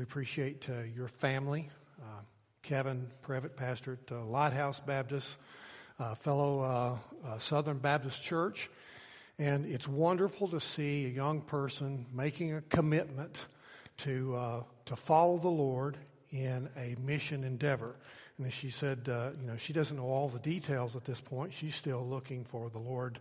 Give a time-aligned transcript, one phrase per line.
[0.00, 1.68] We appreciate uh, your family,
[2.00, 2.22] uh,
[2.62, 5.36] Kevin Previtt, pastor at uh, Lighthouse Baptist,
[5.98, 6.96] uh, fellow uh,
[7.28, 8.70] uh, Southern Baptist Church.
[9.38, 13.44] And it's wonderful to see a young person making a commitment
[13.98, 15.98] to, to follow the Lord
[16.30, 17.94] in a mission endeavor.
[18.38, 21.52] And as she said, you know, she doesn't know all the details at this point.
[21.52, 23.18] She's still looking for the Lord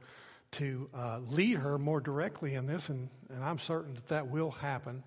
[0.51, 0.89] to
[1.27, 5.03] lead her more directly in this, and, and I'm certain that that will happen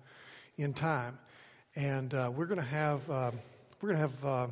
[0.59, 1.17] in time.
[1.75, 3.31] And uh, we're going to have uh,
[3.81, 4.47] we're going to have uh,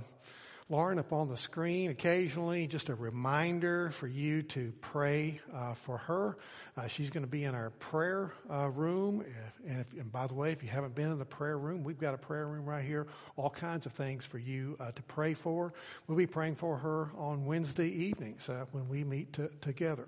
[0.69, 5.99] Lauren up on the screen occasionally, just a reminder for you to pray uh, for
[5.99, 6.35] her.
[6.75, 9.23] Uh, she's going to be in our prayer uh, room,
[9.67, 11.99] and, if, and, by the way, if you haven't been in the prayer room, we've
[11.99, 13.05] got a prayer room right here.
[13.35, 15.73] All kinds of things for you to pray for.
[16.07, 20.07] We'll be praying for her on Wednesday evenings when we meet t- together.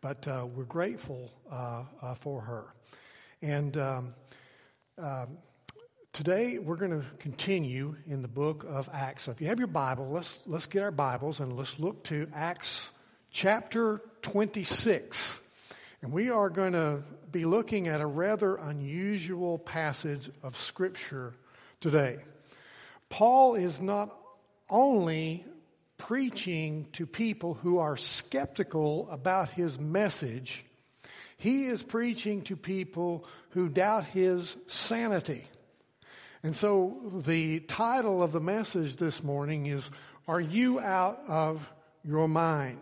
[0.00, 1.32] But we're grateful
[2.20, 2.66] for her,
[3.42, 3.76] and.
[3.76, 4.14] Um,
[4.98, 5.38] um,
[6.18, 9.22] Today we're going to continue in the book of Acts.
[9.22, 12.26] So if you have your Bible, let's let's get our Bibles and let's look to
[12.34, 12.90] Acts
[13.30, 15.38] chapter 26.
[16.02, 21.34] And we are going to be looking at a rather unusual passage of scripture
[21.80, 22.18] today.
[23.10, 24.12] Paul is not
[24.68, 25.46] only
[25.98, 30.64] preaching to people who are skeptical about his message,
[31.36, 35.46] he is preaching to people who doubt his sanity.
[36.42, 39.90] And so the title of the message this morning is,
[40.28, 41.68] Are You Out of
[42.04, 42.80] Your Mind?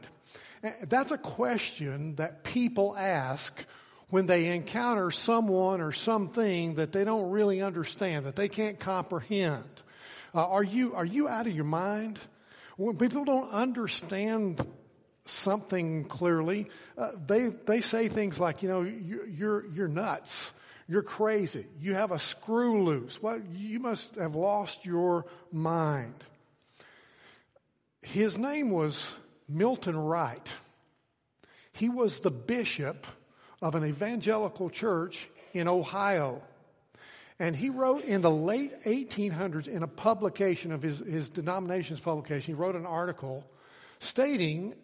[0.83, 3.65] That's a question that people ask
[4.09, 9.65] when they encounter someone or something that they don't really understand, that they can't comprehend.
[10.35, 12.19] Uh, are you, are you out of your mind?
[12.77, 14.65] When people don't understand
[15.25, 16.69] something clearly,
[16.99, 20.53] uh, they, they say things like, you know, you, you're, you're nuts.
[20.89, 21.67] You're crazy.
[21.81, 23.21] You have a screw loose.
[23.21, 26.15] Well, you must have lost your mind.
[28.03, 29.11] His name was
[29.49, 30.49] Milton Wright.
[31.73, 33.07] He was the bishop
[33.61, 36.41] of an evangelical church in Ohio.
[37.39, 42.55] And he wrote in the late 1800s in a publication of his, his denomination's publication,
[42.55, 43.45] he wrote an article
[43.99, 44.75] stating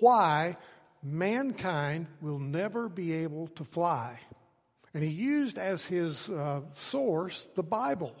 [0.00, 0.56] why
[1.02, 4.18] mankind will never be able to fly.
[4.94, 8.14] And he used as his uh, source the Bible.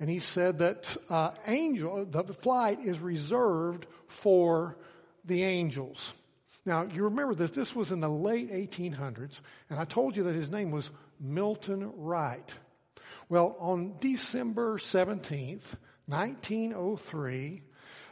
[0.00, 4.78] And he said that uh, angel, the flight is reserved for
[5.26, 6.14] the angels.
[6.64, 10.34] Now, you remember that this was in the late 1800s, and I told you that
[10.34, 10.90] his name was
[11.20, 12.54] Milton Wright.
[13.28, 15.74] Well, on December 17th,
[16.06, 17.62] 1903,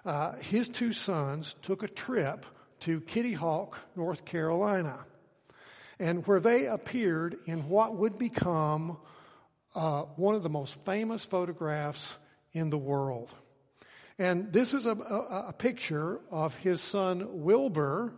[0.04, 2.44] uh, his two sons took a trip
[2.80, 5.04] to Kitty Hawk, North Carolina
[5.98, 8.98] and where they appeared in what would become
[9.74, 12.16] uh, one of the most famous photographs
[12.52, 13.30] in the world.
[14.18, 18.12] And this is a, a, a picture of his son Wilbur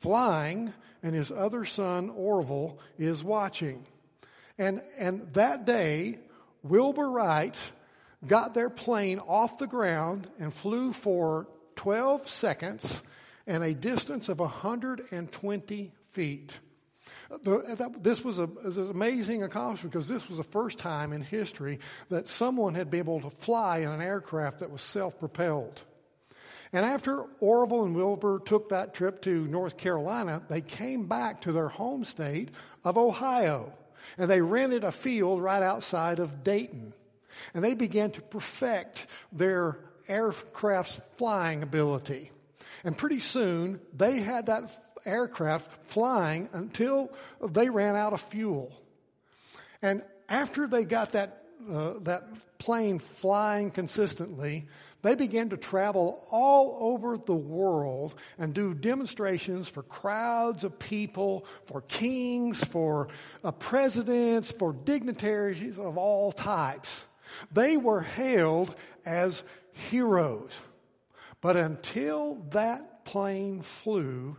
[0.00, 3.86] flying, and his other son Orville is watching.
[4.58, 6.18] And, and that day,
[6.62, 7.56] Wilbur Wright
[8.26, 13.02] got their plane off the ground and flew for 12 seconds
[13.46, 16.58] and a distance of 120 feet.
[17.28, 21.22] The, this was, a, was an amazing accomplishment because this was the first time in
[21.22, 25.82] history that someone had been able to fly in an aircraft that was self-propelled.
[26.72, 31.52] And after Orville and Wilbur took that trip to North Carolina, they came back to
[31.52, 32.50] their home state
[32.84, 33.72] of Ohio.
[34.18, 36.92] And they rented a field right outside of Dayton.
[37.54, 39.78] And they began to perfect their
[40.08, 42.30] aircraft's flying ability.
[42.84, 44.70] And pretty soon, they had that
[45.06, 47.12] aircraft flying until
[47.42, 48.72] they ran out of fuel.
[49.80, 52.24] And after they got that, uh, that
[52.58, 54.66] plane flying consistently,
[55.02, 61.46] they began to travel all over the world and do demonstrations for crowds of people,
[61.66, 63.08] for kings, for
[63.44, 67.04] uh, presidents, for dignitaries of all types.
[67.52, 68.74] They were hailed
[69.04, 70.60] as heroes.
[71.40, 74.36] But until that plane flew,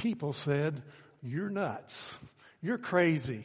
[0.00, 0.82] people said,
[1.22, 2.16] You're nuts.
[2.62, 3.44] You're crazy.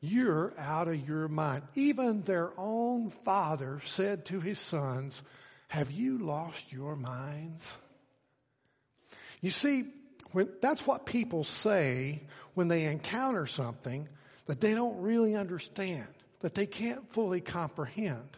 [0.00, 1.62] You're out of your mind.
[1.76, 5.22] Even their own father said to his sons,
[5.68, 7.72] Have you lost your minds?
[9.40, 9.84] You see,
[10.32, 12.22] when, that's what people say
[12.54, 14.08] when they encounter something
[14.46, 16.08] that they don't really understand,
[16.40, 18.28] that they can't fully comprehend.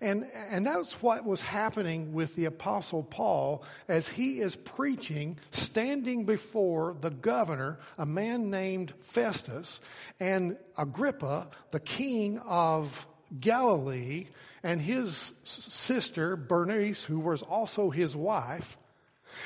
[0.00, 6.24] And, and that's what was happening with the apostle Paul as he is preaching, standing
[6.24, 9.80] before the governor, a man named Festus,
[10.20, 13.06] and Agrippa, the king of
[13.40, 14.26] Galilee
[14.62, 18.78] and his sister, Bernice, who was also his wife.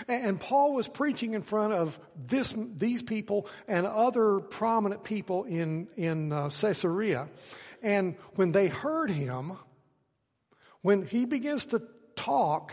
[0.06, 5.88] And Paul was preaching in front of this, these people and other prominent people in,
[5.96, 7.28] in uh, Caesarea.
[7.82, 9.52] And when they heard him,
[10.82, 11.82] when he begins to
[12.16, 12.72] talk,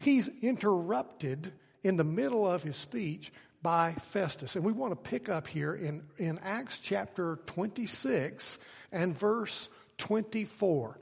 [0.00, 1.52] he's interrupted
[1.82, 3.32] in the middle of his speech
[3.62, 4.56] by Festus.
[4.56, 8.58] And we want to pick up here in, in Acts chapter 26
[8.92, 10.98] and verse 24.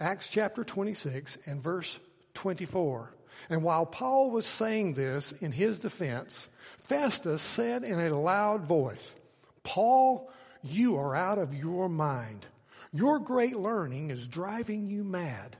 [0.00, 1.98] Acts chapter 26 and verse
[2.34, 3.14] 24.
[3.48, 6.48] And while Paul was saying this in his defense,
[6.78, 9.14] Festus said in a loud voice,
[9.62, 10.30] Paul,
[10.62, 12.46] you are out of your mind.
[12.92, 15.56] Your great learning is driving you mad.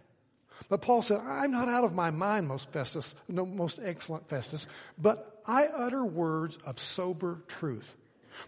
[0.68, 4.66] But Paul said, I'm not out of my mind, most Festus, no, most excellent Festus,
[4.98, 7.96] but I utter words of sober truth.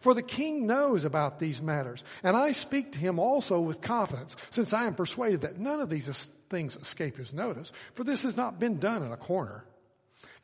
[0.01, 4.37] For the king knows about these matters, and I speak to him also with confidence,
[4.51, 8.37] since I am persuaded that none of these things escape his notice, for this has
[8.37, 9.65] not been done in a corner.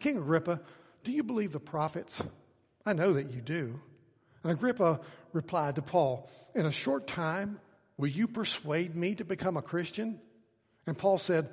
[0.01, 0.61] King Agrippa,
[1.05, 2.23] do you believe the prophets?
[2.85, 3.81] I know that you do.
[4.43, 5.01] And Agrippa
[5.33, 7.61] replied to Paul, In a short time,
[7.99, 10.19] will you persuade me to become a Christian?
[10.87, 11.51] And Paul said,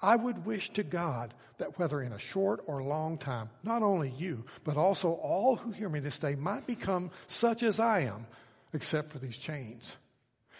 [0.00, 4.10] I would wish to God that whether in a short or long time, not only
[4.10, 8.26] you, but also all who hear me this day might become such as I am,
[8.72, 9.96] except for these chains.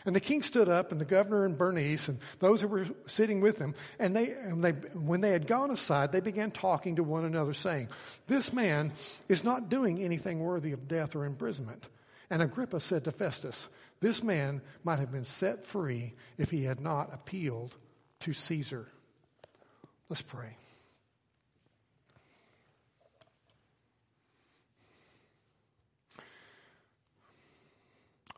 [0.06, 3.40] And the king stood up, and the governor and Bernice, and those who were sitting
[3.40, 7.02] with him, and they, and they, when they had gone aside, they began talking to
[7.02, 7.88] one another, saying,
[8.26, 8.92] This man
[9.28, 11.88] is not doing anything worthy of death or imprisonment.
[12.28, 13.68] And Agrippa said to Festus,
[14.04, 17.74] This man might have been set free if he had not appealed
[18.20, 18.86] to Caesar.
[20.10, 20.58] Let's pray.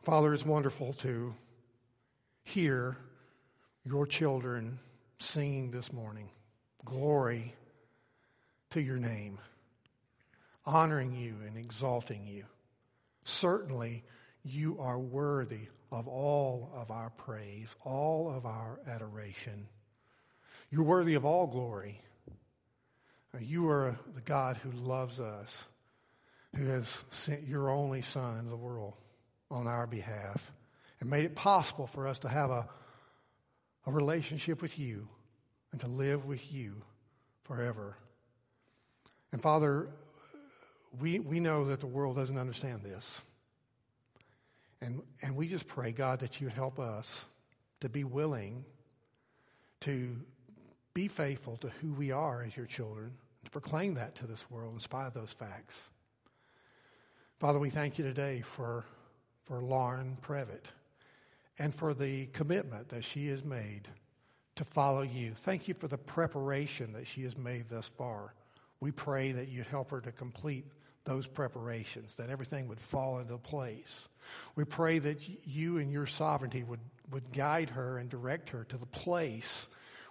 [0.03, 1.33] Father, it's wonderful to
[2.45, 2.95] hear
[3.83, 4.79] your children
[5.19, 6.29] singing this morning.
[6.85, 7.53] Glory
[8.69, 9.37] to your name,
[10.65, 12.45] honoring you and exalting you.
[13.25, 14.05] Certainly,
[14.49, 19.67] you are worthy of all of our praise, all of our adoration.
[20.69, 22.01] You're worthy of all glory.
[23.39, 25.65] You are the God who loves us,
[26.55, 28.95] who has sent your only Son into the world
[29.51, 30.51] on our behalf
[30.99, 32.67] and made it possible for us to have a,
[33.85, 35.07] a relationship with you
[35.71, 36.81] and to live with you
[37.43, 37.95] forever.
[39.31, 39.89] And Father,
[40.99, 43.21] we, we know that the world doesn't understand this.
[44.81, 47.25] And, and we just pray, God, that you would help us
[47.81, 48.63] to be willing
[49.81, 50.15] to
[50.93, 53.11] be faithful to who we are as your children,
[53.45, 55.89] to proclaim that to this world in spite of those facts.
[57.39, 58.85] Father, we thank you today for
[59.47, 60.65] for Lauren Previtt
[61.57, 63.87] and for the commitment that she has made
[64.55, 65.33] to follow you.
[65.37, 68.33] Thank you for the preparation that she has made thus far.
[68.81, 70.65] We pray that you'd help her to complete
[71.07, 74.07] those preparations, that everything would fall into place.
[74.55, 76.81] We pray that you and your sovereignty would,
[77.11, 79.67] would guide her and direct her to the place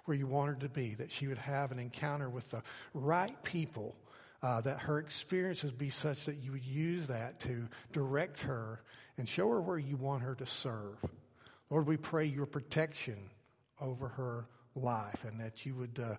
[0.06, 2.62] where you want her to be, that she would have an encounter with the
[2.94, 3.94] right people,
[4.42, 8.82] uh, that her experiences be such that you would use that to direct her
[9.18, 10.96] and show her where you want her to serve.
[11.70, 13.18] Lord, we pray your protection
[13.80, 16.14] over her life and that you would uh,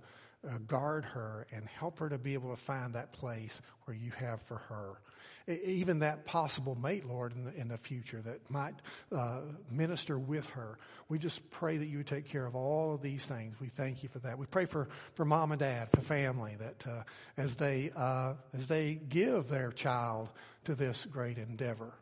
[0.46, 4.12] uh, guard her and help her to be able to find that place where you
[4.12, 5.00] have for her.
[5.48, 8.76] Even that possible mate, Lord, in the, in the future that might
[9.16, 9.40] uh,
[9.72, 10.78] minister with her.
[11.08, 13.56] We just pray that you would take care of all of these things.
[13.62, 14.38] We thank you for that.
[14.38, 17.04] We pray for, for mom and dad, for family, that uh,
[17.38, 20.30] as, they, uh, as they give their child
[20.66, 21.94] to this great endeavor,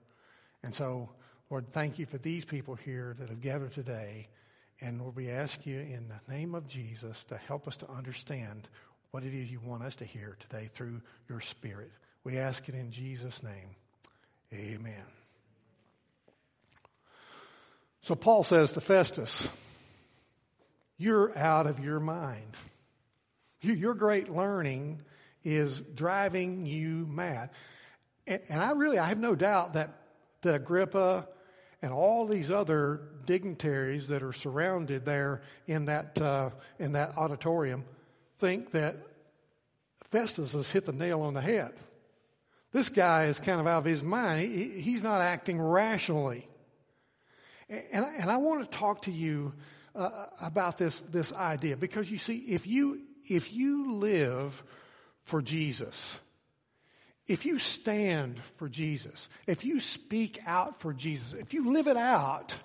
[0.63, 1.09] and so,
[1.51, 4.27] Lord, thank you for these people here that have gathered today.
[4.81, 8.67] And Lord, we ask you in the name of Jesus to help us to understand
[9.11, 11.91] what it is you want us to hear today through your Spirit.
[12.23, 13.75] We ask it in Jesus' name.
[14.53, 15.05] Amen.
[18.01, 19.49] So Paul says to Festus,
[20.97, 22.57] You're out of your mind.
[23.61, 25.01] Your great learning
[25.43, 27.49] is driving you mad.
[28.27, 29.89] And I really, I have no doubt that
[30.45, 31.27] that Agrippa
[31.81, 37.83] and all these other dignitaries that are surrounded there in that, uh, in that auditorium
[38.39, 38.95] think that
[40.03, 41.73] Festus has hit the nail on the head.
[42.71, 44.51] This guy is kind of out of his mind.
[44.51, 46.47] He, he's not acting rationally.
[47.69, 49.53] And, and I want to talk to you
[49.95, 54.61] uh, about this, this idea because you see, if you, if you live
[55.23, 56.19] for Jesus,
[57.27, 61.97] if you stand for Jesus, if you speak out for Jesus, if you live it
[61.97, 62.55] out,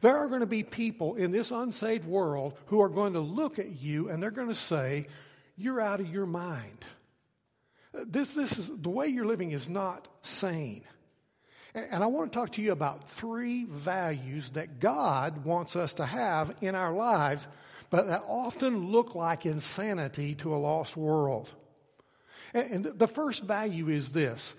[0.00, 3.58] There are going to be people in this unsaved world who are going to look
[3.58, 5.06] at you and they're going to say,
[5.56, 6.84] You're out of your mind.
[7.92, 10.82] This, this is, the way you're living is not sane.
[11.74, 16.06] And I want to talk to you about three values that God wants us to
[16.06, 17.46] have in our lives,
[17.90, 21.52] but that often look like insanity to a lost world.
[22.54, 24.54] And the first value is this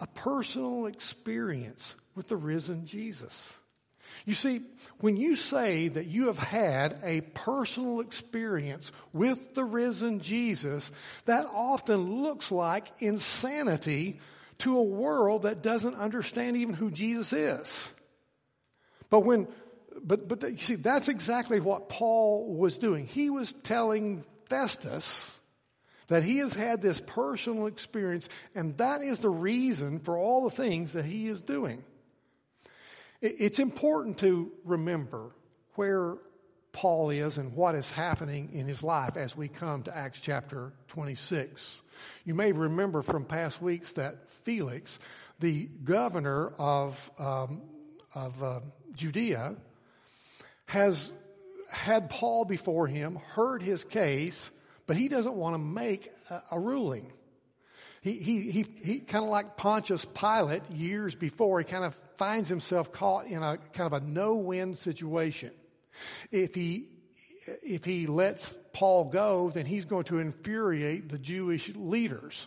[0.00, 3.54] a personal experience with the risen Jesus.
[4.26, 4.62] You see,
[5.00, 10.90] when you say that you have had a personal experience with the risen Jesus,
[11.26, 14.20] that often looks like insanity
[14.58, 17.90] to a world that doesn't understand even who Jesus is.
[19.10, 19.48] But when,
[20.02, 23.06] but, but you see, that's exactly what Paul was doing.
[23.06, 25.38] He was telling Festus
[26.08, 30.54] that he has had this personal experience, and that is the reason for all the
[30.54, 31.82] things that he is doing.
[33.20, 35.30] It's important to remember
[35.76, 36.16] where
[36.72, 40.72] Paul is and what is happening in his life as we come to Acts chapter
[40.88, 41.80] 26.
[42.24, 44.98] You may remember from past weeks that Felix,
[45.40, 47.62] the governor of, um,
[48.14, 48.60] of uh,
[48.92, 49.54] Judea,
[50.66, 51.12] has
[51.70, 54.50] had Paul before him, heard his case,
[54.86, 57.12] but he doesn't want to make a, a ruling.
[58.02, 62.48] He, he, he, he kind of like Pontius Pilate years before, he kind of finds
[62.50, 65.52] himself caught in a kind of a no win situation.
[66.30, 66.88] If he,
[67.62, 72.46] if he lets Paul go, then he's going to infuriate the Jewish leaders.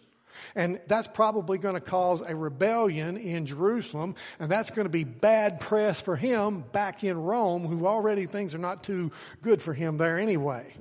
[0.53, 5.03] And that's probably going to cause a rebellion in Jerusalem, and that's going to be
[5.03, 9.73] bad press for him back in Rome, who already things are not too good for
[9.73, 10.71] him there anyway.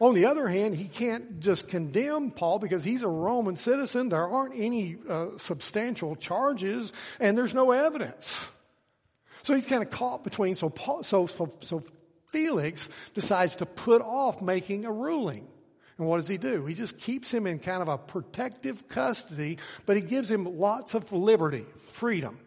[0.00, 4.08] On the other hand, he can't just condemn Paul because he's a Roman citizen.
[4.08, 8.48] There aren't any uh, substantial charges and there's no evidence.
[9.42, 10.54] So he's kind of caught between.
[10.54, 11.84] So, Paul, so, so, so
[12.32, 15.46] Felix decides to put off making a ruling.
[15.98, 16.66] And what does he do?
[16.66, 20.94] He just keeps him in kind of a protective custody, but he gives him lots
[20.94, 22.38] of liberty, freedom.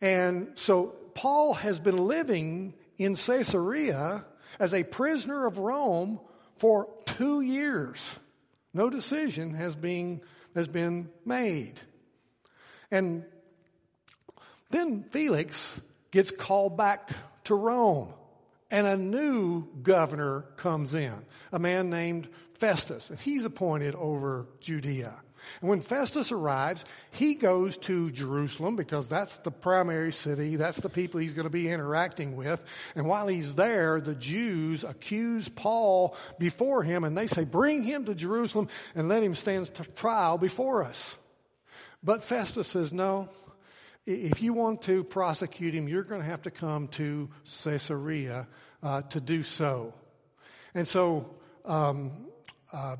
[0.00, 4.24] And so Paul has been living in Caesarea
[4.58, 6.18] as a prisoner of Rome
[6.58, 8.16] for two years.
[8.72, 10.20] No decision has been,
[10.54, 11.74] has been made.
[12.90, 13.24] And
[14.70, 17.10] then Felix gets called back
[17.44, 18.12] to Rome,
[18.70, 21.14] and a new governor comes in,
[21.52, 25.14] a man named Festus, and he's appointed over Judea.
[25.60, 30.56] And when Festus arrives, he goes to Jerusalem because that's the primary city.
[30.56, 32.62] That's the people he's going to be interacting with.
[32.94, 38.04] And while he's there, the Jews accuse Paul before him and they say, bring him
[38.06, 41.16] to Jerusalem and let him stand trial before us.
[42.02, 43.28] But Festus says, no,
[44.06, 47.28] if you want to prosecute him, you're going to have to come to
[47.64, 48.46] Caesarea
[48.82, 49.94] uh, to do so.
[50.74, 52.12] And so, um,
[52.72, 52.96] uh,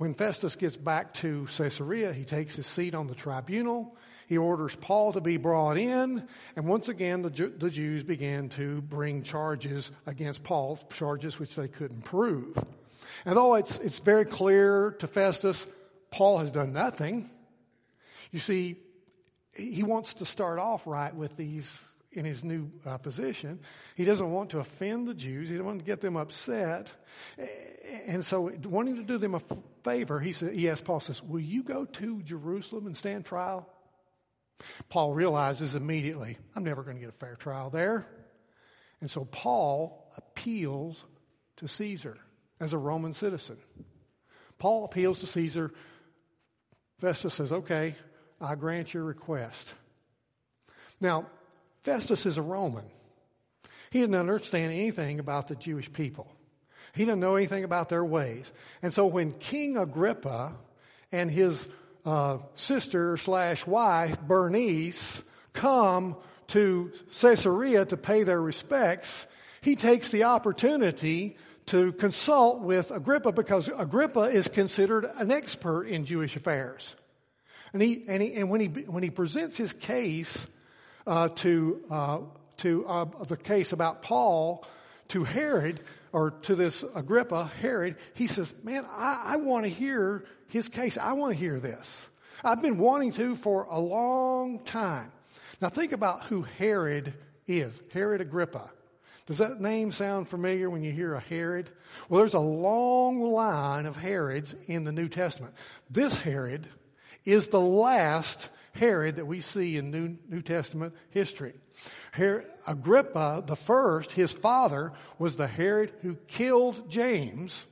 [0.00, 3.94] when Festus gets back to Caesarea, he takes his seat on the tribunal.
[4.28, 6.26] He orders Paul to be brought in,
[6.56, 11.68] and once again, the, the Jews began to bring charges against Paul, charges which they
[11.68, 12.56] couldn't prove.
[13.26, 15.66] And though it's, it's very clear to Festus,
[16.10, 17.28] Paul has done nothing,
[18.30, 18.76] you see,
[19.54, 23.60] he wants to start off right with these in his new uh, position.
[23.96, 25.50] He doesn't want to offend the Jews.
[25.50, 26.90] He doesn't want to get them upset.
[28.06, 29.40] And so, wanting to do them a
[29.84, 33.68] favor, he, said, he asked Paul, says, Will you go to Jerusalem and stand trial?
[34.88, 38.06] Paul realizes immediately, I'm never going to get a fair trial there.
[39.00, 41.04] And so Paul appeals
[41.56, 42.18] to Caesar
[42.60, 43.56] as a Roman citizen.
[44.58, 45.72] Paul appeals to Caesar.
[47.00, 47.94] Festus says, Okay,
[48.40, 49.72] I grant your request.
[51.00, 51.26] Now,
[51.82, 52.84] Festus is a Roman.
[53.90, 56.30] He didn't understand anything about the Jewish people.
[56.94, 58.52] He didn't know anything about their ways.
[58.82, 60.54] And so when King Agrippa
[61.12, 61.68] and his
[62.04, 66.16] uh, sister slash wife, Bernice, come
[66.48, 69.26] to Caesarea to pay their respects,
[69.60, 76.04] he takes the opportunity to consult with Agrippa because Agrippa is considered an expert in
[76.04, 76.96] Jewish affairs.
[77.72, 80.46] And, he, and, he, and when, he, when he presents his case
[81.06, 82.18] uh, to, uh,
[82.58, 84.64] to uh, the case about Paul
[85.08, 85.80] to Herod,
[86.12, 90.98] or to this Agrippa, Herod, he says, Man, I, I want to hear his case.
[90.98, 92.08] I want to hear this.
[92.42, 95.12] I've been wanting to for a long time.
[95.60, 97.14] Now, think about who Herod
[97.46, 98.70] is Herod Agrippa.
[99.26, 101.70] Does that name sound familiar when you hear a Herod?
[102.08, 105.54] Well, there's a long line of Herods in the New Testament.
[105.88, 106.66] This Herod
[107.24, 111.54] is the last Herod that we see in New, New Testament history.
[112.12, 117.66] Her, Agrippa the first, his father, was the Herod who killed James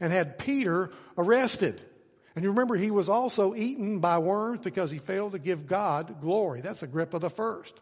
[0.00, 1.82] and had Peter arrested.
[2.36, 6.20] And you remember he was also eaten by worms because he failed to give God
[6.20, 6.60] glory.
[6.60, 7.74] That's Agrippa the first.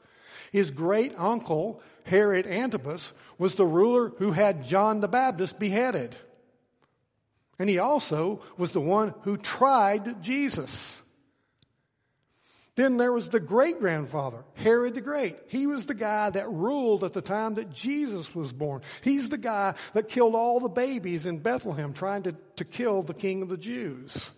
[0.50, 6.16] His great uncle, Herod Antipas, was the ruler who had John the Baptist beheaded.
[7.58, 11.01] And he also was the one who tried Jesus.
[12.74, 15.36] Then there was the great grandfather, Herod the Great.
[15.48, 18.80] He was the guy that ruled at the time that Jesus was born.
[19.02, 23.12] He's the guy that killed all the babies in Bethlehem trying to, to kill the
[23.12, 24.30] king of the Jews.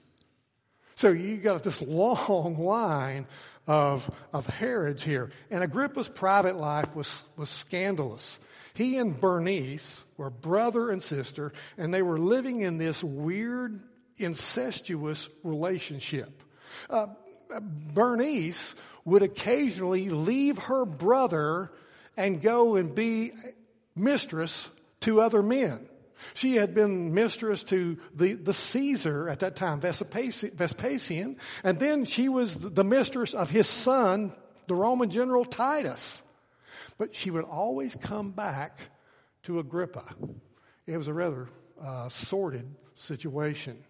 [0.96, 3.26] So you got this long line
[3.68, 5.30] of, of Herods here.
[5.50, 8.40] And Agrippa's private life was, was scandalous.
[8.74, 13.80] He and Bernice were brother and sister, and they were living in this weird,
[14.16, 16.42] incestuous relationship.
[16.90, 17.06] Uh,
[17.60, 18.74] Bernice
[19.04, 21.70] would occasionally leave her brother
[22.16, 23.32] and go and be
[23.94, 24.68] mistress
[25.00, 25.88] to other men.
[26.32, 32.28] She had been mistress to the, the Caesar at that time, Vespasian, and then she
[32.28, 34.32] was the mistress of his son,
[34.66, 36.22] the Roman general Titus.
[36.96, 38.78] But she would always come back
[39.42, 40.14] to Agrippa.
[40.86, 41.48] It was a rather
[41.82, 43.84] uh, sordid situation.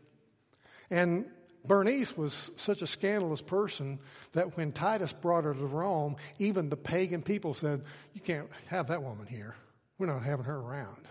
[0.90, 1.26] And
[1.66, 3.98] Bernice was such a scandalous person
[4.32, 8.88] that when Titus brought her to Rome, even the pagan people said, You can't have
[8.88, 9.54] that woman here.
[9.98, 11.08] We're not having her around.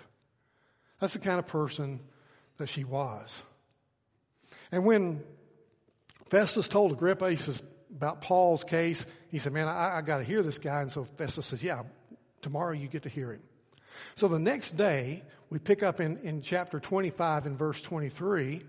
[1.00, 2.00] That's the kind of person
[2.58, 3.42] that she was.
[4.72, 5.24] And when
[6.30, 7.62] Festus told Agrippa, he says,
[7.96, 10.82] about Paul's case, he said, Man, I, I got to hear this guy.
[10.82, 11.84] And so Festus says, Yeah,
[12.42, 13.42] tomorrow you get to hear him.
[14.16, 18.62] So the next day, we pick up in, in chapter 25 and verse 23.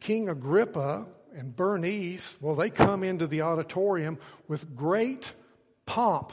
[0.00, 1.06] King Agrippa
[1.36, 4.18] and Bernice, well, they come into the auditorium
[4.48, 5.32] with great
[5.86, 6.32] pomp.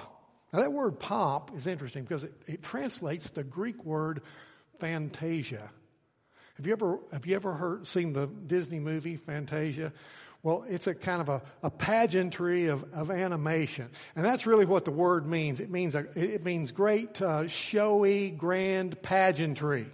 [0.54, 4.22] Now, that word pomp is interesting because it, it translates the Greek word
[4.80, 5.70] fantasia.
[6.56, 9.94] Have you ever, have you ever heard, seen the Disney movie Fantasia?
[10.42, 13.90] Well, it's a kind of a, a pageantry of, of animation.
[14.16, 15.60] And that's really what the word means.
[15.60, 19.88] It means, a, it means great, uh, showy, grand pageantry.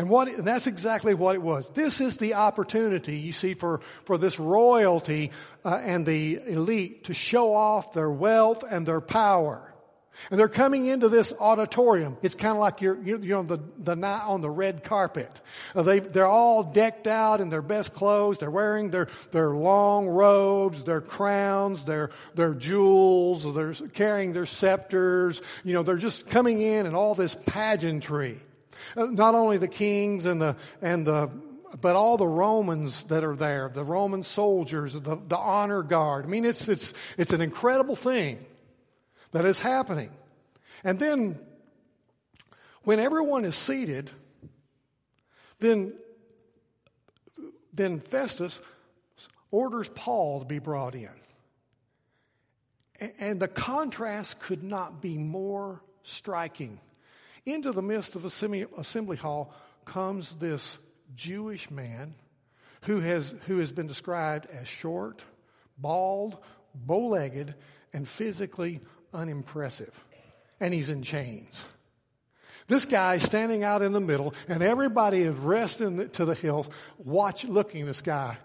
[0.00, 1.68] And what, and that's exactly what it was.
[1.68, 5.30] This is the opportunity, you see, for, for this royalty
[5.62, 9.74] uh, and the elite to show off their wealth and their power.
[10.30, 12.16] And they're coming into this auditorium.
[12.22, 15.30] It's kind of like you're, you know, the, the night on the red carpet.
[15.74, 18.38] Uh, they, they're all decked out in their best clothes.
[18.38, 23.52] They're wearing their, their long robes, their crowns, their, their jewels.
[23.54, 25.42] They're carrying their scepters.
[25.62, 28.40] You know, they're just coming in and all this pageantry.
[28.96, 31.30] Uh, not only the kings and the, and the,
[31.80, 36.24] but all the Romans that are there, the Roman soldiers, the, the honor guard.
[36.24, 38.44] I mean, it's, it's, it's an incredible thing
[39.32, 40.10] that is happening.
[40.82, 41.38] And then,
[42.82, 44.10] when everyone is seated,
[45.58, 45.92] then,
[47.72, 48.60] then Festus
[49.50, 51.10] orders Paul to be brought in.
[53.18, 56.80] And the contrast could not be more striking.
[57.46, 60.78] Into the midst of the assembly hall comes this
[61.14, 62.14] Jewish man
[62.82, 65.22] who has, who has been described as short,
[65.78, 66.38] bald,
[66.74, 67.54] bow legged,
[67.92, 68.80] and physically
[69.12, 69.92] unimpressive.
[70.60, 71.62] And he's in chains.
[72.68, 77.44] This guy standing out in the middle, and everybody is resting to the hills, watch,
[77.44, 78.38] looking this guy.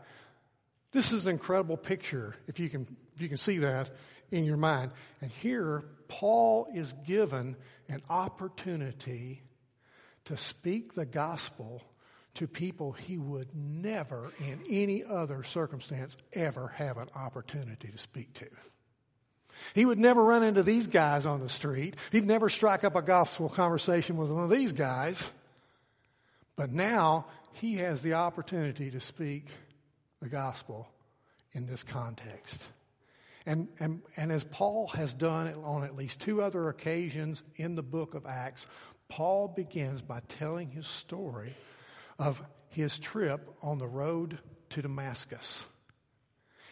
[0.92, 3.92] This is an incredible picture, if you can, if you can see that
[4.32, 4.92] in your mind.
[5.22, 7.56] And here, Paul is given
[7.90, 9.42] an opportunity
[10.26, 11.82] to speak the gospel
[12.36, 18.34] to people he would never, in any other circumstance, ever have an opportunity to speak
[18.34, 18.48] to.
[19.74, 21.96] He would never run into these guys on the street.
[22.12, 25.32] He'd never strike up a gospel conversation with one of these guys.
[26.58, 29.48] But now he has the opportunity to speak
[30.22, 30.90] the gospel
[31.54, 32.62] in this context.
[33.46, 37.84] And, and, and as Paul has done on at least two other occasions in the
[37.84, 38.66] book of Acts,
[39.08, 41.56] Paul begins by telling his story
[42.18, 44.40] of his trip on the road
[44.72, 45.66] to Damascus.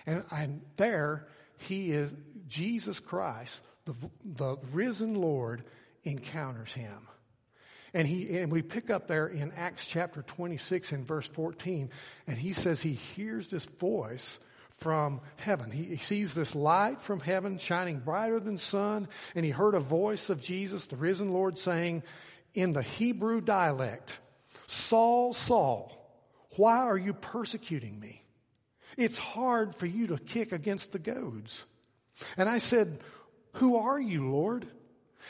[0.06, 2.14] And, and there, he is,
[2.48, 3.94] Jesus Christ, the,
[4.26, 5.64] the risen Lord,
[6.04, 7.08] encounters him.
[7.94, 11.92] And he, and we pick up there in Acts chapter 26 and verse 14,
[12.26, 14.40] and he says he hears this voice
[14.78, 15.72] from heaven.
[15.72, 19.80] He, he sees this light from heaven shining brighter than sun, and he heard a
[19.80, 22.04] voice of Jesus, the risen Lord, saying
[22.54, 24.20] in the Hebrew dialect,
[24.68, 25.92] Saul, Saul,
[26.58, 28.24] why are you persecuting me?
[28.98, 31.66] It's hard for you to kick against the goads.
[32.38, 33.00] And I said,
[33.54, 34.68] Who are you, Lord?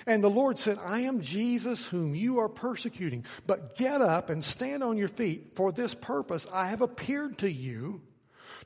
[0.06, 3.26] And the Lord said, I am Jesus whom you are persecuting.
[3.46, 5.52] But get up and stand on your feet.
[5.56, 8.02] For this purpose I have appeared to you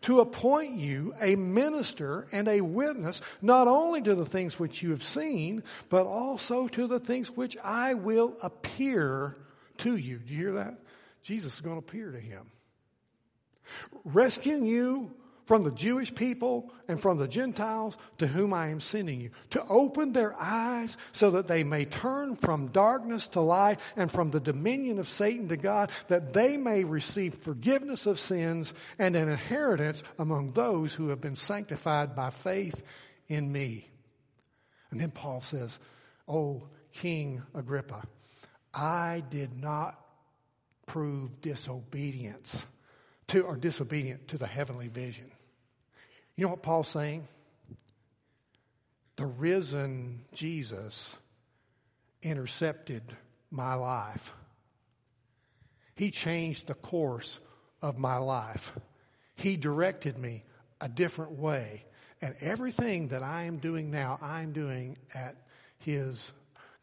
[0.02, 4.91] to appoint you a minister and a witness, not only to the things which you
[4.91, 9.38] have seen, but also to the things which I will appear
[9.78, 10.17] to you.
[10.19, 10.80] Do you hear that?
[11.21, 12.52] Jesus is going to appear to him.
[14.04, 15.13] Rescuing you
[15.47, 19.65] from the Jewish people and from the Gentiles to whom I am sending you, to
[19.69, 24.41] open their eyes so that they may turn from darkness to light and from the
[24.41, 30.03] dominion of Satan to God, that they may receive forgiveness of sins and an inheritance
[30.19, 32.83] among those who have been sanctified by faith
[33.29, 33.89] in me.
[34.91, 35.79] And then Paul says,
[36.27, 38.03] Oh, King Agrippa,
[38.73, 39.97] I did not
[40.88, 42.65] prove disobedience
[43.27, 45.31] to or disobedient to the heavenly vision.
[46.38, 47.28] You know what Paul's saying?
[49.17, 51.17] The risen Jesus
[52.21, 53.02] intercepted
[53.50, 54.32] my life.
[55.95, 57.39] He changed the course
[57.82, 58.71] of my life.
[59.36, 60.43] He directed me
[60.80, 61.86] a different way.
[62.21, 65.36] And everything that I am doing now, I'm doing at
[65.80, 66.32] His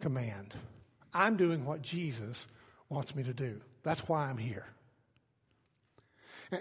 [0.00, 0.54] command.
[1.12, 2.46] I'm doing what Jesus
[2.88, 3.60] wants me to do.
[3.84, 4.66] That's why I'm here.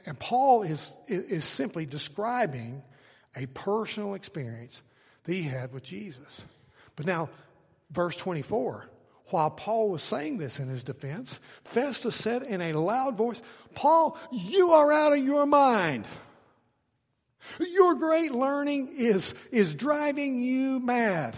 [0.06, 2.84] And Paul is, is simply describing
[3.36, 4.82] a personal experience
[5.24, 6.44] that he had with Jesus.
[6.96, 7.30] But now,
[7.92, 8.86] verse 24,
[9.28, 13.42] while Paul was saying this in his defense, Festus said in a loud voice,
[13.74, 16.06] Paul, you are out of your mind.
[17.60, 21.38] Your great learning is, is driving you mad.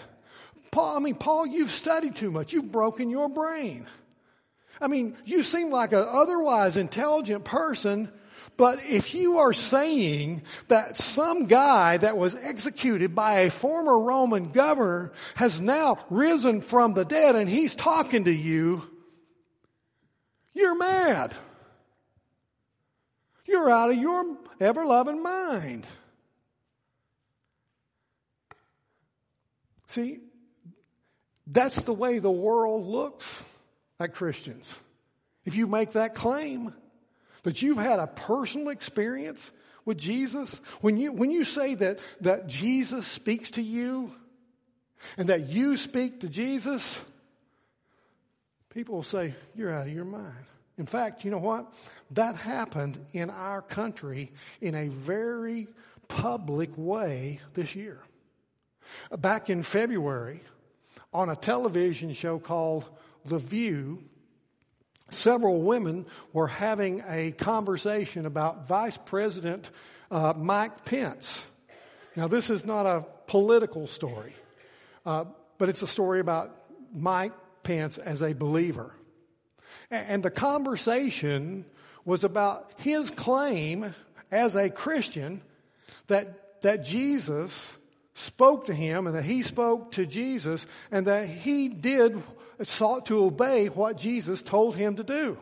[0.72, 2.54] Paul, I mean, Paul, you've studied too much.
[2.54, 3.88] You've broken your brain.
[4.82, 8.12] I mean, you seem like an otherwise intelligent person,
[8.58, 14.52] but if you are saying that some guy that was executed by a former Roman
[14.52, 18.84] governor has now risen from the dead and he's talking to you,
[20.54, 21.36] you're mad.
[23.46, 25.86] You're out of your ever loving mind.
[29.88, 30.20] See,
[31.48, 33.42] that's the way the world looks
[34.00, 34.78] at Christians.
[35.46, 36.74] If you make that claim,
[37.46, 39.52] that you've had a personal experience
[39.86, 44.12] with Jesus, when you, when you say that, that Jesus speaks to you
[45.16, 47.04] and that you speak to Jesus,
[48.74, 50.34] people will say, You're out of your mind.
[50.80, 51.72] In fact, you know what?
[52.12, 55.68] That happened in our country in a very
[56.08, 58.00] public way this year.
[59.16, 60.42] Back in February,
[61.14, 62.86] on a television show called
[63.24, 64.04] The View,
[65.10, 69.70] several women were having a conversation about Vice President
[70.12, 71.44] uh, Mike Pence.
[72.16, 74.34] Now, this is not a political story,
[75.06, 75.26] uh,
[75.58, 76.56] but it's a story about
[76.94, 78.94] Mike Pence as a believer.
[79.92, 81.66] And the conversation
[82.06, 83.94] was about his claim
[84.32, 85.42] as a Christian
[86.08, 87.76] that, that Jesus
[88.16, 92.24] spoke to him and that he spoke to Jesus and that he did
[92.64, 95.38] sought to obey what Jesus told him to do.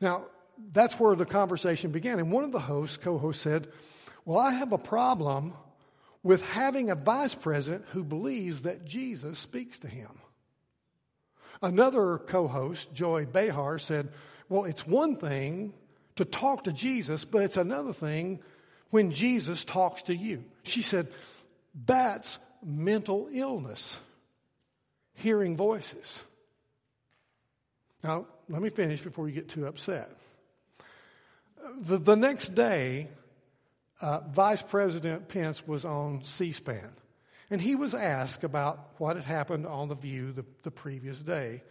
[0.00, 0.26] Now,
[0.72, 2.18] that's where the conversation began.
[2.18, 3.68] And one of the hosts, co hosts, said,
[4.24, 5.54] Well, I have a problem
[6.24, 10.10] with having a vice president who believes that Jesus speaks to him.
[11.62, 14.08] Another co host, Joy Behar, said,
[14.48, 15.74] Well, it's one thing
[16.16, 18.40] to talk to Jesus, but it's another thing
[18.94, 20.44] when Jesus talks to you.
[20.62, 21.08] She said,
[21.84, 23.98] That's mental illness
[25.14, 26.22] hearing voices.
[28.04, 30.12] Now, let me finish before you get too upset.
[31.80, 33.08] The, the next day,
[34.00, 36.92] uh, Vice President Pence was on C SPAN,
[37.50, 41.64] and he was asked about what had happened on The View the, the previous day.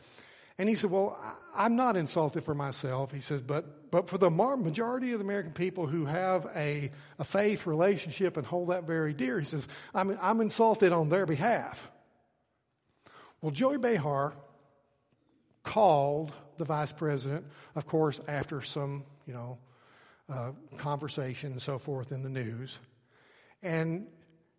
[0.58, 1.18] And he said, Well,
[1.56, 3.12] I'm not insulted for myself.
[3.12, 7.24] He says, But, but for the majority of the American people who have a, a
[7.24, 11.90] faith relationship and hold that very dear, he says, I'm, I'm insulted on their behalf.
[13.42, 14.34] Well, Joey Behar
[15.64, 19.58] called the vice president, of course, after some, you know,
[20.30, 22.80] uh, conversation and so forth in the news.
[23.62, 24.08] And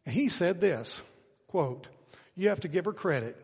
[0.07, 1.03] he said this,
[1.49, 1.89] quote,
[2.37, 3.37] you have to give her credit.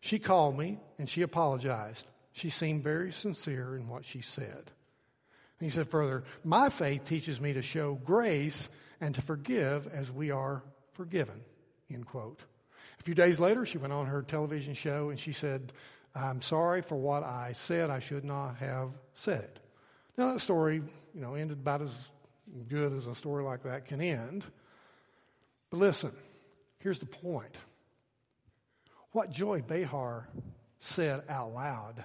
[0.00, 2.06] She called me and she apologized.
[2.32, 4.44] She seemed very sincere in what she said.
[5.58, 8.68] And he said further, my faith teaches me to show grace
[9.00, 11.40] and to forgive as we are forgiven,
[11.90, 12.42] end quote.
[12.98, 15.72] A few days later, she went on her television show and she said,
[16.14, 17.88] I'm sorry for what I said.
[17.88, 19.58] I should not have said it.
[20.18, 20.82] Now, that story,
[21.14, 21.94] you know, ended about as
[22.68, 24.44] good as a story like that can end.
[25.70, 26.12] But listen,
[26.80, 27.56] here's the point.
[29.12, 30.28] What Joy Behar
[30.80, 32.04] said out loud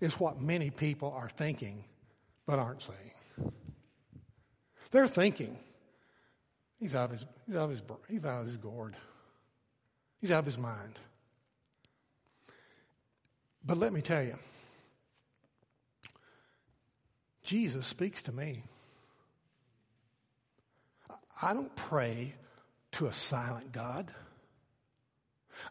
[0.00, 1.84] is what many people are thinking
[2.46, 3.52] but aren't saying.
[4.90, 5.58] They're thinking,
[6.78, 8.96] he's out of his, he's out of his, he's out of his gourd.
[10.20, 10.98] He's out of his mind.
[13.64, 14.36] But let me tell you,
[17.42, 18.62] Jesus speaks to me.
[21.42, 22.34] I don't pray
[22.92, 24.10] to a silent God.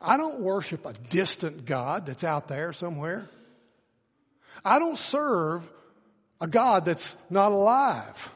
[0.01, 3.29] I don't worship a distant God that's out there somewhere.
[4.63, 5.67] I don't serve
[6.39, 8.29] a God that's not alive.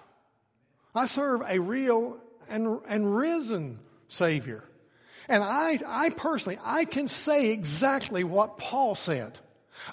[0.95, 2.17] I serve a real
[2.49, 4.63] and, and risen Savior.
[5.27, 9.37] And I, I personally, I can say exactly what Paul said.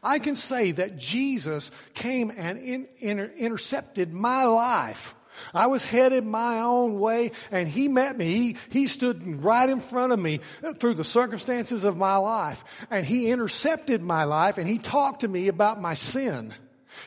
[0.02, 5.14] I can say that Jesus came and in, inter, intercepted my life.
[5.52, 8.26] I was headed my own way and he met me.
[8.26, 10.40] He, he stood right in front of me
[10.78, 15.28] through the circumstances of my life and he intercepted my life and he talked to
[15.28, 16.54] me about my sin.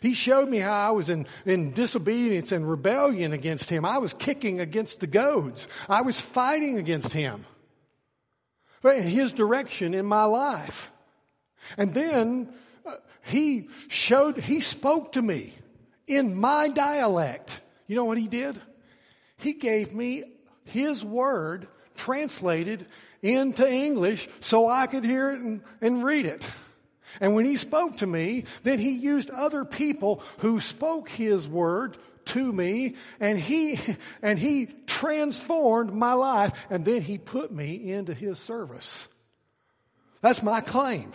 [0.01, 3.85] He showed me how I was in, in disobedience and rebellion against him.
[3.85, 5.67] I was kicking against the goads.
[5.89, 7.45] I was fighting against him.
[8.81, 10.91] But in his direction in my life.
[11.77, 12.49] And then
[12.85, 15.53] uh, he showed, he spoke to me
[16.05, 17.61] in my dialect.
[17.87, 18.59] You know what he did?
[19.37, 20.23] He gave me
[20.65, 22.85] his word translated
[23.21, 26.47] into English so I could hear it and, and read it.
[27.19, 31.97] And when he spoke to me, then he used other people who spoke his word
[32.25, 33.79] to me and he,
[34.21, 39.07] and he transformed my life and then he put me into his service.
[40.21, 41.13] That's my claim.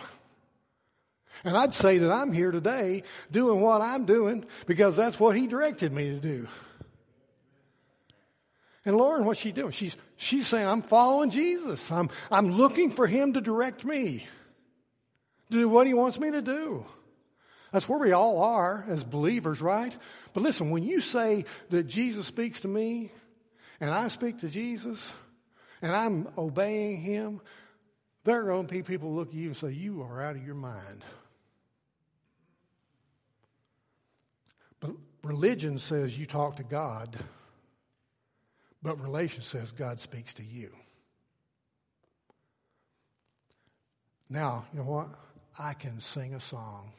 [1.43, 5.47] And I'd say that I'm here today doing what I'm doing because that's what he
[5.47, 6.47] directed me to do.
[8.85, 9.71] And Lauren, what's she doing?
[9.71, 11.91] She's, she's saying, I'm following Jesus.
[11.91, 14.25] I'm, I'm looking for him to direct me
[15.51, 16.85] to do what he wants me to do.
[17.71, 19.95] That's where we all are as believers, right?
[20.33, 23.11] But listen, when you say that Jesus speaks to me
[23.79, 25.11] and I speak to Jesus
[25.81, 27.41] and I'm obeying him,
[28.25, 30.45] there are going to be people look at you and say, You are out of
[30.45, 31.03] your mind.
[34.79, 34.91] But
[35.23, 37.17] religion says you talk to God,
[38.81, 40.71] but relation says God speaks to you.
[44.29, 45.09] Now, you know what?
[45.57, 46.91] I can sing a song.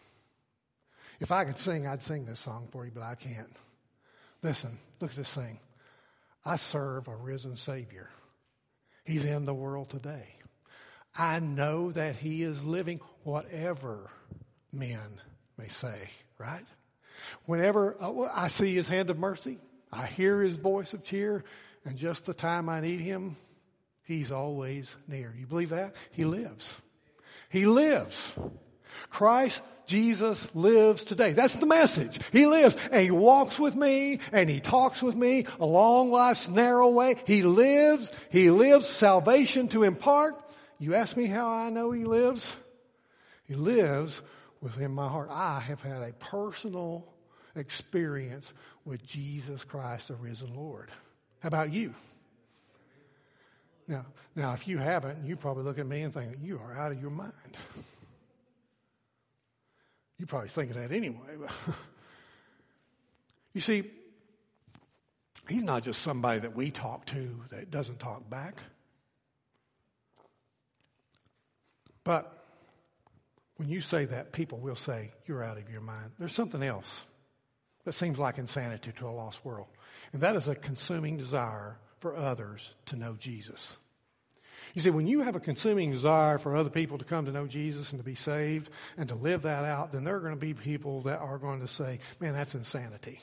[1.20, 3.54] If I could sing, I'd sing this song for you, but I can't.
[4.42, 5.58] Listen, look at this thing.
[6.44, 8.10] I serve a risen Savior.
[9.04, 10.26] He's in the world today.
[11.16, 14.10] I know that He is living whatever
[14.72, 15.20] men
[15.56, 16.64] may say, right?
[17.46, 19.58] Whenever uh, I see His hand of mercy,
[19.92, 21.44] I hear His voice of cheer,
[21.84, 23.36] and just the time I need Him,
[24.04, 25.34] He's always near.
[25.38, 25.94] You believe that?
[26.10, 26.76] He lives.
[27.48, 28.32] He lives.
[29.08, 31.32] Christ Jesus lives today.
[31.32, 32.18] That's the message.
[32.32, 36.88] He lives and he walks with me and he talks with me along life's narrow
[36.88, 37.16] way.
[37.26, 38.10] He lives.
[38.30, 40.34] He lives salvation to impart.
[40.78, 42.54] You ask me how I know he lives?
[43.46, 44.20] He lives
[44.64, 45.28] within my heart.
[45.30, 47.06] I have had a personal
[47.54, 48.54] experience
[48.86, 50.90] with Jesus Christ, the risen Lord.
[51.40, 51.94] How about you?
[53.86, 56.90] Now, now, if you haven't, you probably look at me and think, you are out
[56.90, 57.32] of your mind.
[60.18, 61.36] You probably think of that anyway.
[61.38, 61.50] But
[63.52, 63.84] you see,
[65.46, 68.62] he's not just somebody that we talk to that doesn't talk back.
[72.04, 72.43] But
[73.56, 76.12] when you say that, people will say, You're out of your mind.
[76.18, 77.04] There's something else
[77.84, 79.68] that seems like insanity to a lost world,
[80.12, 83.76] and that is a consuming desire for others to know Jesus.
[84.74, 87.46] You see, when you have a consuming desire for other people to come to know
[87.46, 90.40] Jesus and to be saved and to live that out, then there are going to
[90.40, 93.20] be people that are going to say, man, that's insanity.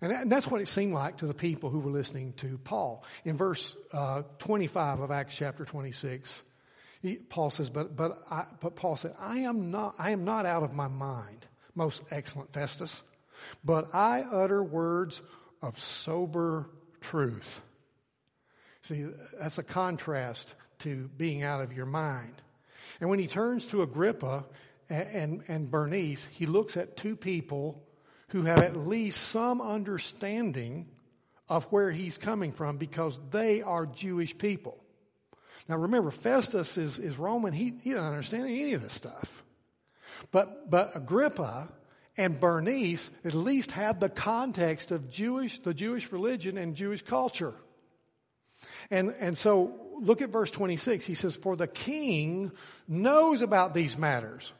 [0.00, 3.04] And that's what it seemed like to the people who were listening to Paul.
[3.24, 6.42] In verse uh, 25 of Acts chapter 26,
[7.04, 10.46] he, Paul says, but, but, I, but Paul said, I am, not, I am not
[10.46, 13.02] out of my mind, most excellent Festus,
[13.62, 15.20] but I utter words
[15.60, 16.70] of sober
[17.02, 17.60] truth.
[18.82, 19.04] See,
[19.38, 22.40] that's a contrast to being out of your mind.
[23.02, 24.46] And when he turns to Agrippa
[24.88, 27.82] and, and, and, Bernice, he looks at two people
[28.28, 30.86] who have at least some understanding
[31.50, 34.83] of where he's coming from because they are Jewish people.
[35.68, 37.52] Now remember, Festus is, is Roman.
[37.52, 39.42] He, he doesn't understand any of this stuff.
[40.30, 41.68] But, but Agrippa
[42.16, 47.54] and Bernice at least have the context of Jewish, the Jewish religion and Jewish culture.
[48.90, 51.04] And, and so look at verse 26.
[51.06, 52.52] He says, For the king
[52.86, 54.52] knows about these matters.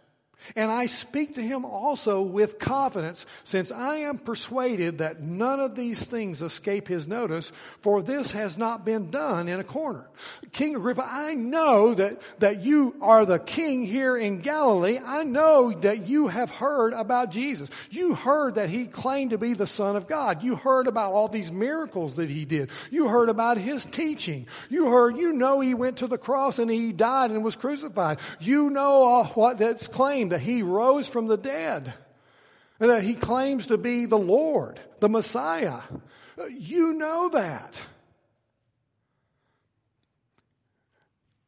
[0.56, 5.74] And I speak to him also with confidence, since I am persuaded that none of
[5.74, 10.06] these things escape his notice, for this has not been done in a corner.
[10.52, 15.00] King Agrippa, I know that, that you are the king here in Galilee.
[15.04, 17.70] I know that you have heard about Jesus.
[17.90, 20.42] You heard that he claimed to be the son of God.
[20.42, 22.70] You heard about all these miracles that he did.
[22.90, 24.46] You heard about his teaching.
[24.68, 28.18] You heard, you know he went to the cross and he died and was crucified.
[28.40, 31.94] You know uh, what that's claimed that he rose from the dead,
[32.80, 35.78] and that he claims to be the Lord, the Messiah.
[36.50, 37.80] You know that.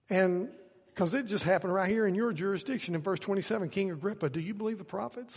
[0.09, 0.51] And
[0.95, 4.39] because it just happened right here in your jurisdiction in verse 27, King Agrippa, do
[4.39, 5.37] you believe the prophets?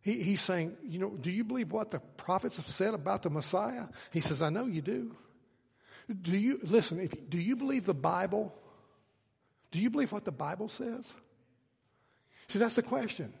[0.00, 3.30] He, he's saying, you know, do you believe what the prophets have said about the
[3.30, 3.88] Messiah?
[4.10, 5.14] He says, I know you do.
[6.22, 8.54] Do you, listen, if, do you believe the Bible?
[9.70, 11.12] Do you believe what the Bible says?
[12.48, 13.32] See, that's the question.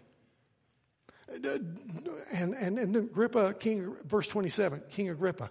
[1.28, 5.50] And, and, and Agrippa, King, verse 27, King Agrippa,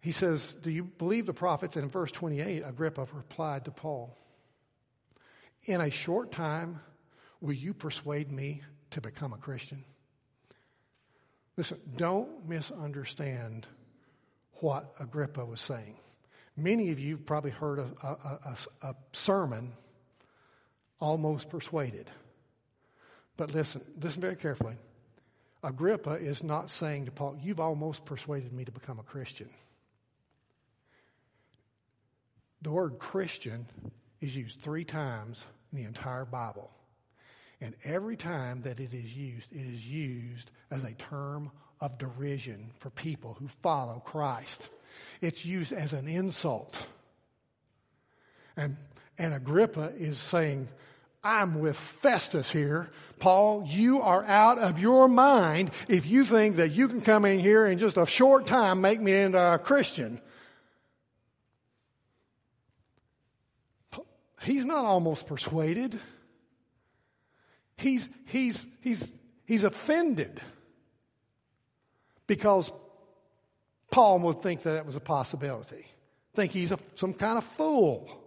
[0.00, 1.76] he says, Do you believe the prophets?
[1.76, 4.16] And in verse 28, Agrippa replied to Paul,
[5.64, 6.80] In a short time,
[7.40, 9.84] will you persuade me to become a Christian?
[11.56, 13.66] Listen, don't misunderstand
[14.54, 15.96] what Agrippa was saying.
[16.56, 18.08] Many of you have probably heard a, a,
[18.82, 19.72] a, a sermon
[21.00, 22.10] almost persuaded.
[23.36, 24.76] But listen, listen very carefully.
[25.62, 29.48] Agrippa is not saying to Paul, You've almost persuaded me to become a Christian.
[32.62, 33.66] The word Christian
[34.20, 36.70] is used three times in the entire Bible.
[37.60, 42.70] And every time that it is used, it is used as a term of derision
[42.78, 44.68] for people who follow Christ.
[45.20, 46.86] It's used as an insult.
[48.56, 48.76] And,
[49.18, 50.68] and Agrippa is saying,
[51.22, 52.90] I'm with Festus here.
[53.18, 57.38] Paul, you are out of your mind if you think that you can come in
[57.38, 60.20] here in just a short time make me into a Christian.
[64.42, 66.00] He's not almost persuaded.
[67.76, 69.12] He's, he's, he's,
[69.44, 70.40] he's offended
[72.26, 72.72] because
[73.90, 75.84] Paul would think that that was a possibility.
[76.34, 78.19] Think he's a, some kind of fool.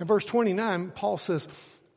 [0.00, 1.46] In verse 29, Paul says,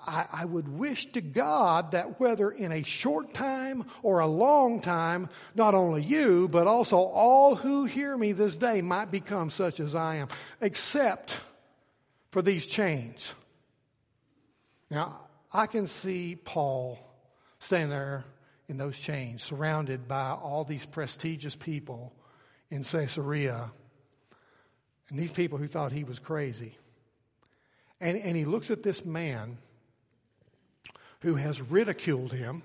[0.05, 4.81] I, I, would wish to God that whether in a short time or a long
[4.81, 9.79] time, not only you, but also all who hear me this day might become such
[9.79, 10.27] as I am,
[10.59, 11.39] except
[12.31, 13.33] for these chains.
[14.89, 15.21] Now,
[15.53, 16.99] I can see Paul
[17.59, 18.25] standing there
[18.67, 22.13] in those chains, surrounded by all these prestigious people
[22.69, 23.71] in Caesarea,
[25.09, 26.77] and these people who thought he was crazy.
[28.03, 29.57] And, and he looks at this man
[31.21, 32.61] who has ridiculed him.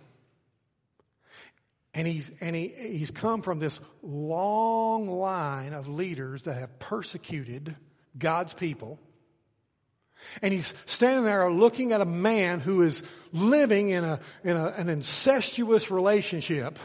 [1.94, 7.76] And he's, and he, he's come from this long line of leaders that have persecuted
[8.18, 8.98] God's people.
[10.42, 14.66] And he's standing there looking at a man who is living in, a, in a,
[14.76, 16.80] an incestuous relationship.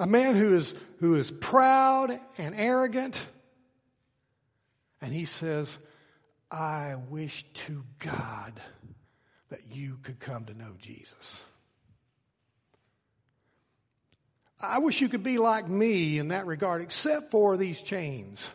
[0.00, 3.24] A man who is, who is proud and arrogant
[5.00, 5.78] and he says,
[6.50, 8.60] I wish to God
[9.50, 11.42] that you could come to know Jesus.
[14.60, 18.48] I wish you could be like me in that regard, except for these chains.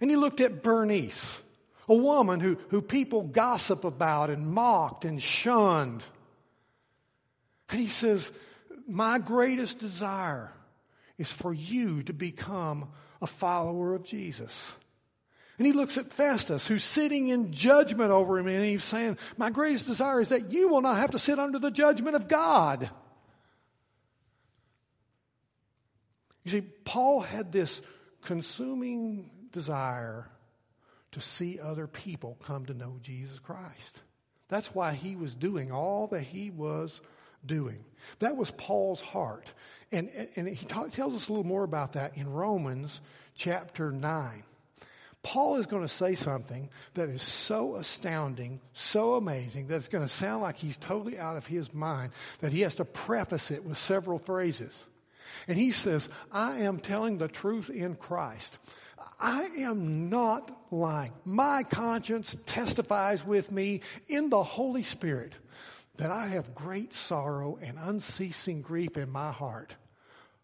[0.00, 1.40] And he looked at Bernice,
[1.88, 6.02] a woman who, who people gossip about and mocked and shunned.
[7.70, 8.30] And he says,
[8.86, 10.52] My greatest desire
[11.16, 12.90] is for you to become
[13.22, 14.76] a follower of Jesus.
[15.62, 19.50] And he looks at Festus, who's sitting in judgment over him, and he's saying, My
[19.50, 22.90] greatest desire is that you will not have to sit under the judgment of God.
[26.42, 27.80] You see, Paul had this
[28.22, 30.26] consuming desire
[31.12, 34.00] to see other people come to know Jesus Christ.
[34.48, 37.00] That's why he was doing all that he was
[37.46, 37.84] doing.
[38.18, 39.52] That was Paul's heart.
[39.92, 43.00] And, and he talk, tells us a little more about that in Romans
[43.36, 44.42] chapter 9.
[45.22, 50.04] Paul is going to say something that is so astounding, so amazing, that it's going
[50.04, 53.64] to sound like he's totally out of his mind, that he has to preface it
[53.64, 54.84] with several phrases.
[55.46, 58.58] And he says, I am telling the truth in Christ.
[59.20, 61.12] I am not lying.
[61.24, 65.34] My conscience testifies with me in the Holy Spirit
[65.96, 69.76] that I have great sorrow and unceasing grief in my heart.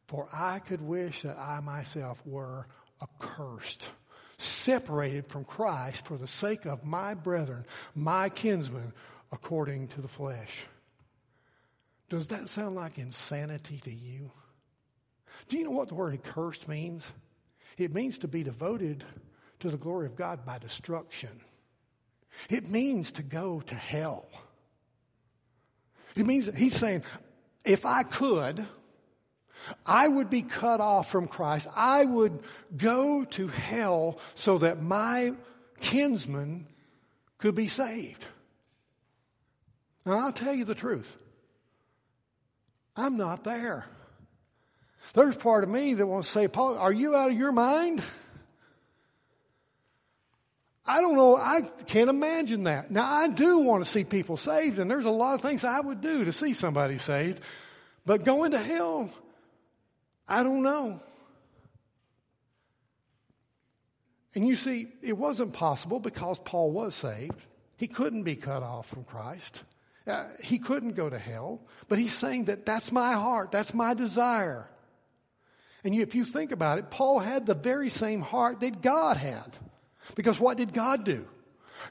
[0.07, 2.67] For I could wish that I myself were
[3.03, 3.91] accursed,
[4.39, 7.65] separated from Christ for the sake of my brethren,
[7.95, 8.93] my kinsmen,
[9.33, 10.65] according to the flesh.
[12.09, 14.31] Does that sound like insanity to you?
[15.49, 17.05] Do you know what the word accursed means?
[17.77, 19.05] It means to be devoted
[19.61, 21.41] to the glory of God by destruction.
[22.49, 24.29] It means to go to hell.
[26.17, 27.03] It means that he's saying,
[27.65, 28.67] if I could,
[29.85, 31.69] I would be cut off from Christ.
[31.75, 32.41] I would
[32.77, 35.35] go to hell so that my
[35.81, 36.67] kinsmen
[37.39, 38.25] could be saved.
[40.05, 41.17] Now, I'll tell you the truth.
[42.97, 43.87] I'm not there.
[45.15, 48.03] There's part of me that wants to say, Paul, are you out of your mind?
[50.87, 51.37] I don't know.
[51.37, 52.91] I can't imagine that.
[52.91, 55.79] Now, I do want to see people saved, and there's a lot of things I
[55.79, 57.43] would do to see somebody saved.
[58.07, 59.11] But going to hell,
[60.29, 61.01] I don't know.
[64.35, 67.47] And you see, it wasn't possible because Paul was saved.
[67.77, 69.63] He couldn't be cut off from Christ.
[70.07, 71.61] Uh, he couldn't go to hell.
[71.89, 74.69] But he's saying that that's my heart, that's my desire.
[75.85, 79.57] And if you think about it, Paul had the very same heart that God had.
[80.15, 81.27] Because what did God do?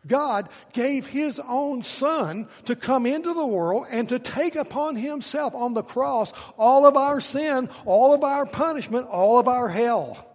[0.05, 5.55] God gave His own Son to come into the world and to take upon Himself
[5.55, 10.25] on the cross all of our sin, all of our punishment, all of our hell.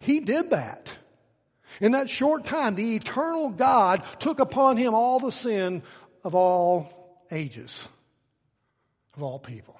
[0.00, 0.96] He did that.
[1.80, 5.82] In that short time, the eternal God took upon Him all the sin
[6.24, 7.86] of all ages,
[9.14, 9.76] of all people.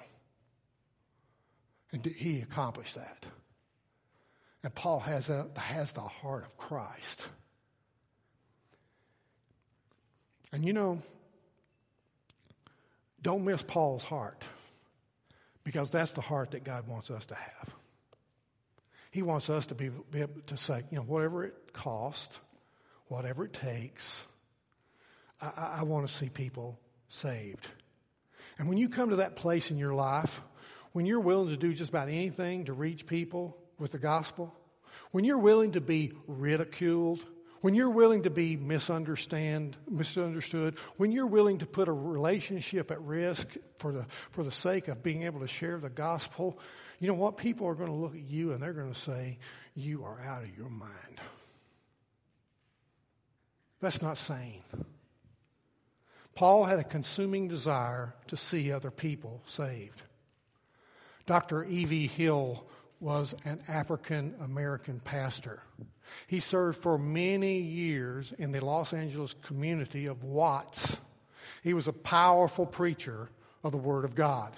[1.91, 3.25] And he accomplished that.
[4.63, 7.27] And Paul has, a, has the heart of Christ.
[10.51, 11.01] And you know,
[13.21, 14.43] don't miss Paul's heart
[15.63, 17.75] because that's the heart that God wants us to have.
[19.11, 22.39] He wants us to be, be able to say, you know, whatever it costs,
[23.07, 24.25] whatever it takes,
[25.41, 26.79] I, I want to see people
[27.09, 27.67] saved.
[28.59, 30.41] And when you come to that place in your life
[30.97, 34.51] when you're willing to do just about anything to reach people with the gospel,
[35.11, 37.23] when you're willing to be ridiculed,
[37.61, 43.01] when you're willing to be misunderstand, misunderstood, when you're willing to put a relationship at
[43.01, 43.47] risk
[43.77, 46.59] for the, for the sake of being able to share the gospel,
[46.99, 47.37] you know what?
[47.37, 49.37] People are going to look at you and they're going to say,
[49.75, 51.21] You are out of your mind.
[53.79, 54.63] That's not sane.
[56.33, 60.01] Paul had a consuming desire to see other people saved.
[61.25, 61.65] Dr.
[61.65, 62.07] E.V.
[62.07, 62.65] Hill
[62.99, 65.61] was an African American pastor.
[66.27, 70.97] He served for many years in the Los Angeles community of Watts.
[71.63, 73.29] He was a powerful preacher
[73.63, 74.55] of the Word of God.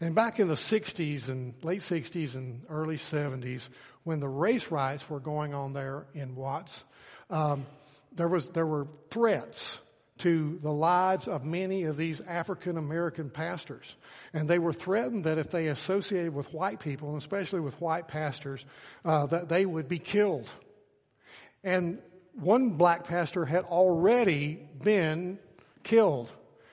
[0.00, 3.68] And back in the 60s and late 60s and early 70s,
[4.04, 6.84] when the race riots were going on there in Watts,
[7.30, 7.66] um,
[8.12, 9.78] there, was, there were threats
[10.18, 13.96] to the lives of many of these African American pastors.
[14.32, 18.08] And they were threatened that if they associated with white people, and especially with white
[18.08, 18.64] pastors,
[19.04, 20.48] uh, that they would be killed.
[21.64, 21.98] And
[22.34, 25.38] one black pastor had already been
[25.82, 26.30] killed.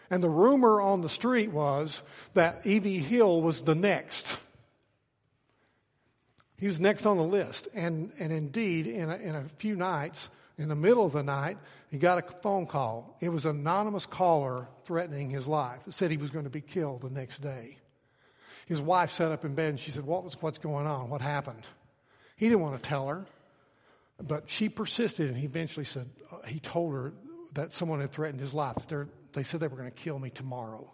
[0.09, 2.03] And the rumor on the street was
[2.35, 2.99] that E.V.
[2.99, 4.37] Hill was the next.
[6.57, 7.67] He was next on the list.
[7.73, 11.57] And, and indeed, in a, in a few nights, in the middle of the night,
[11.91, 13.17] he got a phone call.
[13.19, 15.79] It was an anonymous caller threatening his life.
[15.87, 17.77] It said he was going to be killed the next day.
[18.65, 21.09] His wife sat up in bed and she said, what was, what's going on?
[21.09, 21.63] What happened?
[22.37, 23.25] He didn't want to tell her,
[24.21, 27.13] but she persisted and he eventually said, uh, he told her
[27.53, 28.75] that someone had threatened his life.
[29.33, 30.91] They said they were going to kill me tomorrow.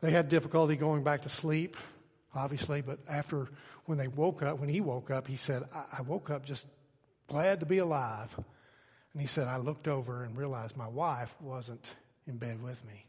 [0.00, 1.76] They had difficulty going back to sleep,
[2.34, 3.48] obviously, but after,
[3.84, 6.64] when they woke up, when he woke up, he said, I, I woke up just
[7.30, 8.34] glad to be alive.
[9.12, 11.94] And he said, I looked over and realized my wife wasn't
[12.26, 13.06] in bed with me.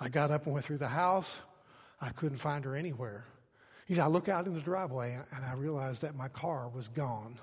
[0.00, 1.40] I got up and went through the house.
[2.00, 3.24] I couldn't find her anywhere.
[3.86, 6.88] He said, I look out in the driveway and I realized that my car was
[6.88, 7.38] gone.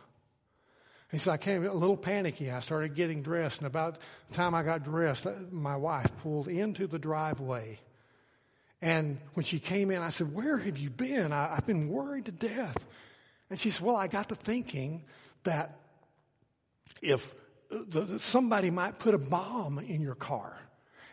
[1.12, 2.52] He said, I came a little panicky.
[2.52, 3.98] I started getting dressed, and about
[4.30, 7.80] the time I got dressed, uh, my wife pulled into the driveway.
[8.82, 11.32] And when she came in, I said, Where have you been?
[11.32, 12.86] I, have been worried to death.
[13.50, 15.04] And she said, Well, I got to thinking
[15.46, 15.80] that
[17.02, 17.34] if
[17.72, 20.58] uh, the, somebody might put a bomb in your car.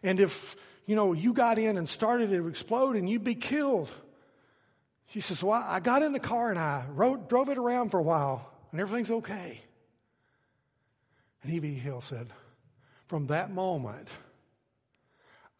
[0.03, 0.57] And if,
[0.87, 3.91] you know, you got in and started to explode and you'd be killed.
[5.09, 6.85] She says, Well, I got in the car and I
[7.29, 9.61] drove it around for a while and everything's okay.
[11.43, 11.75] And E.V.
[11.75, 12.29] Hill said,
[13.07, 14.09] From that moment,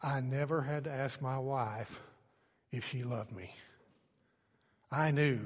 [0.01, 2.01] I never had to ask my wife
[2.71, 3.53] if she loved me.
[4.91, 5.39] I knew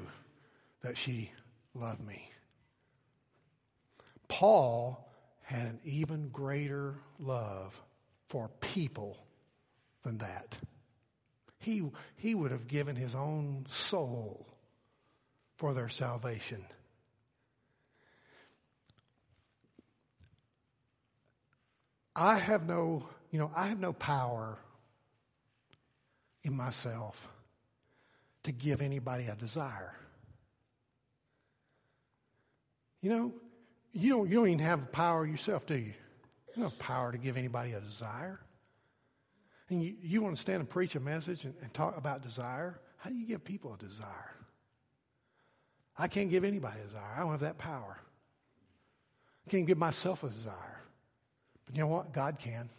[0.82, 1.30] that she
[1.74, 2.31] loved me.
[4.32, 5.06] Paul
[5.42, 7.78] had an even greater love
[8.28, 9.18] for people
[10.04, 10.56] than that.
[11.58, 11.84] He,
[12.16, 14.46] he would have given his own soul
[15.56, 16.64] for their salvation.
[22.16, 24.56] I have no, you know, I have no power
[26.42, 27.28] in myself
[28.44, 29.94] to give anybody a desire.
[33.02, 33.32] You know,
[33.92, 35.92] you don't, you don't even have power yourself, do you?
[36.54, 38.40] You don't have power to give anybody a desire.
[39.68, 42.78] And you, you want to stand and preach a message and, and talk about desire?
[42.98, 44.34] How do you give people a desire?
[45.96, 47.14] I can't give anybody a desire.
[47.16, 47.98] I don't have that power.
[49.46, 50.80] I can't give myself a desire.
[51.66, 52.12] But you know what?
[52.12, 52.70] God can.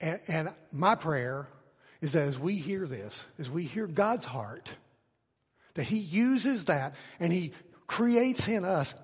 [0.00, 1.48] And, and my prayer
[2.00, 4.72] is that as we hear this, as we hear God's heart,
[5.74, 7.52] that He uses that and He
[7.86, 8.94] creates in us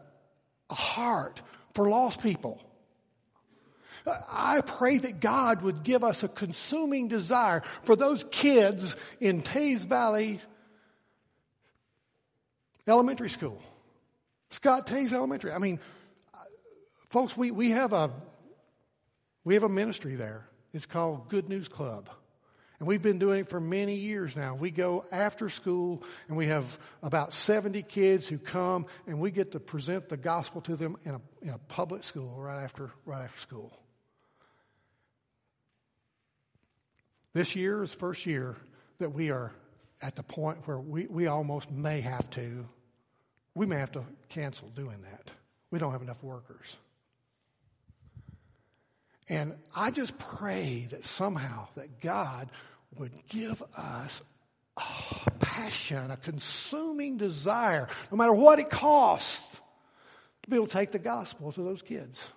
[0.70, 1.40] a heart
[1.74, 2.60] for lost people.
[4.06, 9.84] I pray that God would give us a consuming desire for those kids in Teays
[9.84, 10.40] Valley
[12.86, 13.62] Elementary School.
[14.50, 15.52] Scott Teays Elementary.
[15.52, 15.80] I mean,
[17.08, 18.10] folks, we, we have a
[19.42, 20.48] we have a ministry there.
[20.72, 22.08] It's called Good News Club.
[22.85, 24.57] And we've been doing it for many years now.
[24.57, 29.53] We go after school and we have about 70 kids who come and we get
[29.53, 33.24] to present the gospel to them in a, in a public school right after, right
[33.24, 33.72] after school.
[37.32, 38.55] This year is first year
[38.99, 39.51] that we are
[40.03, 42.68] at the point where we, we almost may have to,
[43.55, 45.30] we may have to cancel doing that.
[45.70, 46.76] We don't have enough workers.
[49.30, 52.51] And I just pray that somehow that God
[52.99, 54.22] would give us
[54.76, 59.61] a passion, a consuming desire, no matter what it costs,
[60.42, 62.30] to be able to take the gospel to those kids.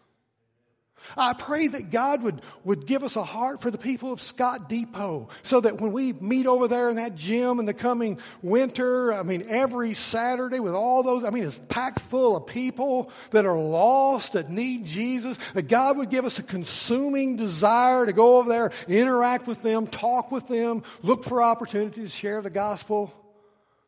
[1.15, 4.67] I pray that God would, would give us a heart for the people of Scott
[4.67, 9.13] Depot so that when we meet over there in that gym in the coming winter,
[9.13, 13.45] I mean, every Saturday with all those, I mean, it's packed full of people that
[13.45, 18.37] are lost, that need Jesus, that God would give us a consuming desire to go
[18.37, 23.13] over there, interact with them, talk with them, look for opportunities share the gospel.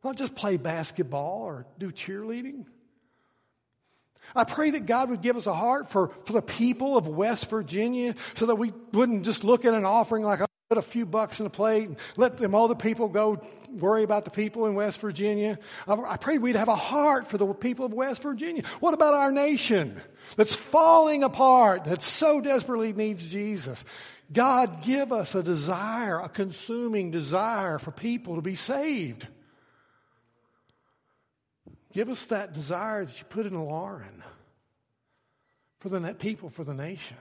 [0.03, 2.65] Not just play basketball or do cheerleading.
[4.35, 7.49] I pray that God would give us a heart for, for the people of West
[7.49, 11.39] Virginia so that we wouldn't just look at an offering like, put a few bucks
[11.39, 14.75] in a plate and let them, all the people go worry about the people in
[14.75, 15.57] West Virginia.
[15.87, 18.61] I, I pray we'd have a heart for the people of West Virginia.
[18.79, 19.99] What about our nation
[20.35, 23.83] that's falling apart, that so desperately needs Jesus?
[24.31, 29.25] God, give us a desire, a consuming desire for people to be saved.
[31.93, 34.23] Give us that desire that you put in Lauren
[35.79, 37.17] for the people, for the nations.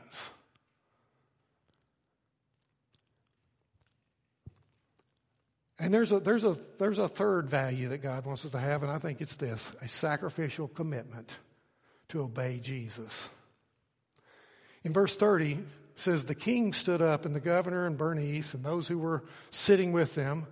[5.78, 8.82] And there's a, there's, a, there's a third value that God wants us to have,
[8.82, 11.38] and I think it's this a sacrificial commitment
[12.08, 13.28] to obey Jesus.
[14.82, 15.58] In verse 30,
[15.98, 19.92] says, The king stood up, and the governor and Bernice, and those who were sitting
[19.92, 20.46] with them,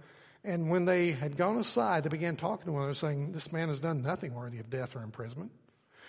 [0.47, 3.69] and when they had gone aside, they began talking to one another, saying, This man
[3.69, 5.51] has done nothing worthy of death or imprisonment.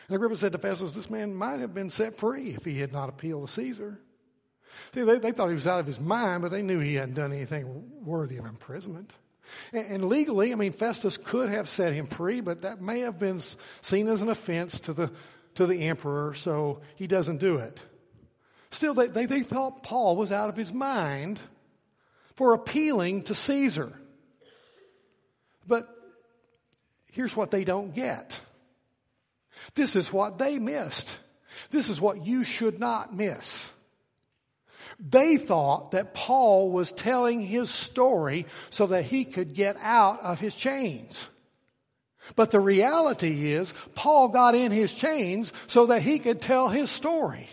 [0.08, 2.94] And Agrippa said to Festus, This man might have been set free if he had
[2.94, 4.00] not appealed to Caesar.
[4.94, 7.16] See, they, they thought he was out of his mind, but they knew he hadn't
[7.16, 9.12] done anything worthy of imprisonment.
[9.74, 13.18] And, and legally, I mean, Festus could have set him free, but that may have
[13.18, 13.40] been
[13.82, 15.12] seen as an offense to the,
[15.56, 17.80] to the emperor, so he doesn't do it.
[18.70, 21.40] Still, they, they, they thought Paul was out of his mind
[22.36, 23.94] for appealing to Caesar.
[25.68, 25.88] But
[27.12, 28.40] here's what they don't get.
[29.76, 31.18] This is what they missed.
[31.72, 33.70] This is what you should not miss.
[35.00, 40.40] They thought that Paul was telling his story so that he could get out of
[40.40, 41.30] his chains.
[42.36, 46.90] But the reality is, Paul got in his chains so that he could tell his
[46.90, 47.48] story.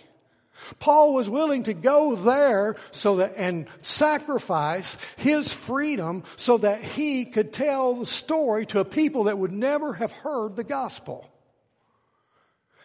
[0.78, 7.24] Paul was willing to go there so that, and sacrifice his freedom so that he
[7.24, 11.30] could tell the story to a people that would never have heard the gospel.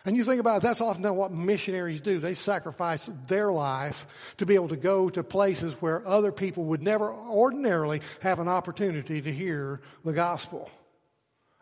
[0.06, 2.20] And you think about it, that's often what missionaries do.
[2.20, 4.08] They sacrifice their life
[4.38, 8.48] to be able to go to places where other people would never ordinarily have an
[8.48, 10.72] opportunity to hear the gospel.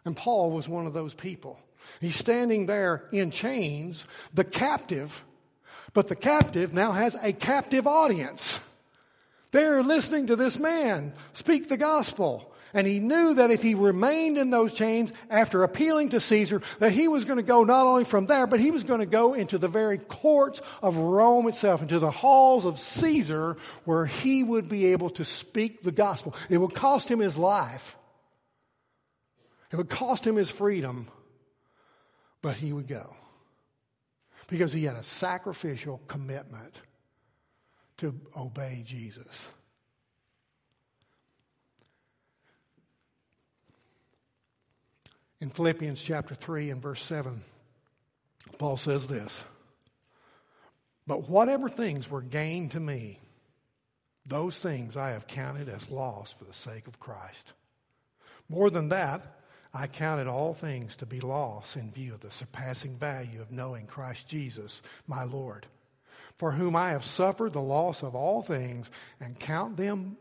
[0.06, 1.60] And Paul was one of those people.
[2.00, 5.26] He's standing there in chains, the captive,
[5.98, 8.60] but the captive now has a captive audience.
[9.50, 12.54] They're listening to this man speak the gospel.
[12.76, 16.92] And he knew that if he remained in those chains after appealing to Caesar, that
[16.92, 19.34] he was going to go not only from there, but he was going to go
[19.34, 24.70] into the very courts of Rome itself, into the halls of Caesar, where he would
[24.70, 26.36] be able to speak the gospel.
[26.48, 27.98] It would cost him his life.
[29.72, 31.08] It would cost him his freedom,
[32.44, 33.16] but he would go.
[34.48, 36.82] Because he had a sacrificial commitment
[37.98, 39.50] to obey Jesus.
[45.40, 47.44] In Philippians chapter 3 and verse 7,
[48.58, 49.44] Paul says this
[51.06, 53.20] But whatever things were gained to me,
[54.26, 57.54] those things I have counted as loss for the sake of Christ.
[58.50, 59.37] More than that,
[59.78, 63.86] I counted all things to be loss in view of the surpassing value of knowing
[63.86, 65.68] Christ Jesus, my Lord,
[66.36, 70.18] for whom I have suffered the loss of all things and count them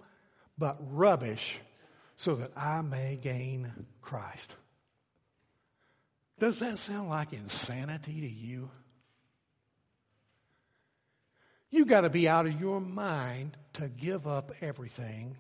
[0.59, 1.59] but rubbish
[2.19, 4.55] so that I may gain Christ.
[6.39, 8.71] Does that sound like insanity to you?
[11.71, 15.39] You got to be out of your mind to give up everything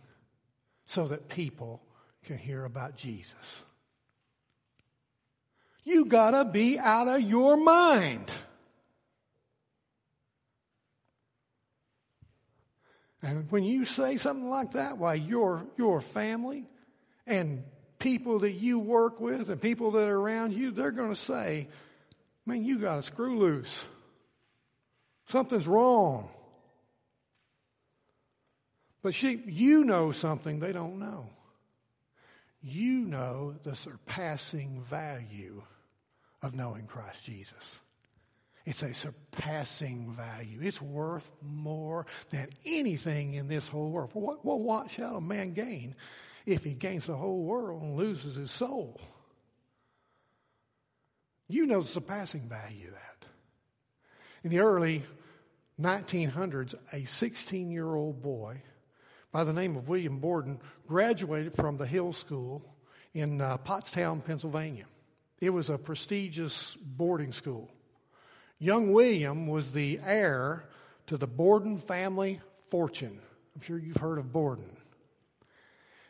[0.86, 1.82] so that people
[2.24, 3.62] can hear about Jesus.
[5.86, 8.28] You got to be out of your mind.
[13.22, 16.68] And when you say something like that, why your your family
[17.24, 17.62] and
[18.00, 21.68] people that you work with and people that are around you, they're going to say,
[22.44, 23.84] man, you got a screw loose.
[25.28, 26.28] Something's wrong.
[29.02, 31.30] But she, you know something they don't know.
[32.60, 35.62] You know the surpassing value
[36.46, 37.80] of knowing Christ Jesus.
[38.64, 40.60] It's a surpassing value.
[40.62, 44.10] It's worth more than anything in this whole world.
[44.12, 45.94] What, well, what shall a man gain
[46.46, 49.00] if he gains the whole world and loses his soul.
[51.48, 53.26] You know the surpassing value of that.
[54.42, 55.04] In the early
[55.80, 58.62] 1900s, a 16 year old boy
[59.30, 62.64] by the name of William Borden graduated from the Hill School
[63.14, 64.86] in uh, Pottstown, Pennsylvania.
[65.40, 67.70] It was a prestigious boarding school.
[68.58, 70.64] Young William was the heir
[71.08, 73.20] to the Borden family fortune.
[73.54, 74.76] I'm sure you've heard of Borden.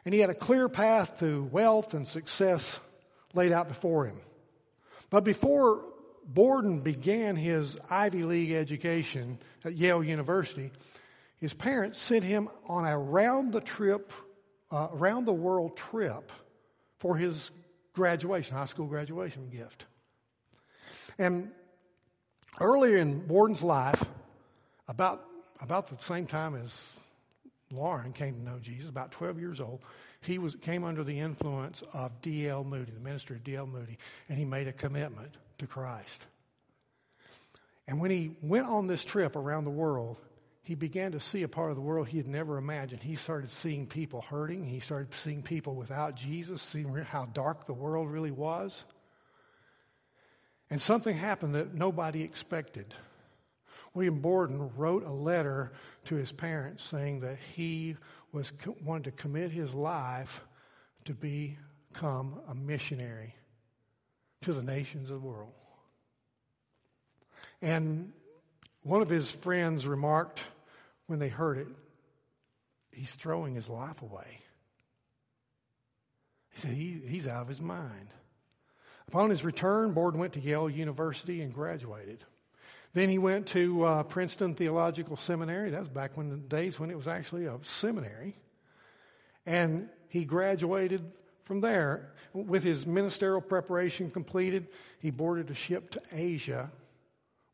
[0.04, 2.78] And he had a clear path to wealth and success
[3.34, 4.20] laid out before him.
[5.10, 5.84] But before
[6.24, 10.70] Borden began his Ivy League education at Yale University,
[11.38, 14.12] his parents sent him on a round the trip,
[14.70, 16.30] uh, around the world trip
[16.98, 17.50] for his
[17.96, 19.86] graduation, high school graduation gift.
[21.18, 21.50] And
[22.60, 24.04] earlier in Borden's life,
[24.86, 25.24] about,
[25.60, 26.88] about the same time as
[27.72, 29.80] Lauren came to know Jesus, about 12 years old.
[30.20, 32.64] He was, came under the influence of D.L.
[32.64, 33.66] Moody, the minister of D.L.
[33.66, 36.22] Moody, and he made a commitment to Christ.
[37.88, 40.18] And when he went on this trip around the world,
[40.66, 43.00] he began to see a part of the world he had never imagined.
[43.00, 44.64] He started seeing people hurting.
[44.64, 48.84] He started seeing people without Jesus, seeing how dark the world really was.
[50.68, 52.92] And something happened that nobody expected.
[53.94, 55.70] William Borden wrote a letter
[56.06, 57.96] to his parents saying that he
[58.32, 58.52] was
[58.84, 60.40] wanted to commit his life
[61.04, 63.36] to become a missionary
[64.42, 65.52] to the nations of the world.
[67.62, 68.12] And
[68.82, 70.42] one of his friends remarked
[71.06, 71.68] when they heard it,
[72.92, 74.40] he's throwing his life away.
[76.50, 78.08] He said he, he's out of his mind.
[79.08, 82.24] Upon his return, Borden went to Yale University and graduated.
[82.92, 85.70] Then he went to uh, Princeton Theological Seminary.
[85.70, 88.36] That was back when the days when it was actually a seminary.
[89.44, 91.02] And he graduated
[91.44, 92.12] from there.
[92.32, 96.70] With his ministerial preparation completed, he boarded a ship to Asia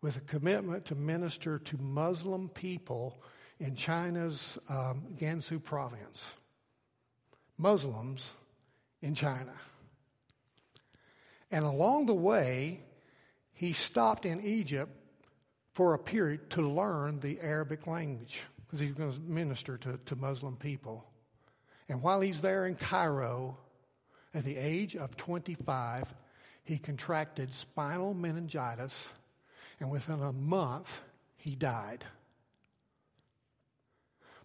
[0.00, 3.22] with a commitment to minister to Muslim people
[3.62, 6.34] in China's um, Gansu province.
[7.56, 8.32] Muslims
[9.00, 9.52] in China.
[11.52, 12.80] And along the way,
[13.52, 14.90] he stopped in Egypt
[15.74, 20.16] for a period to learn the Arabic language because he's going to minister to, to
[20.16, 21.04] Muslim people.
[21.88, 23.56] And while he's there in Cairo,
[24.34, 26.12] at the age of 25,
[26.64, 29.10] he contracted spinal meningitis,
[29.78, 31.00] and within a month,
[31.36, 32.04] he died.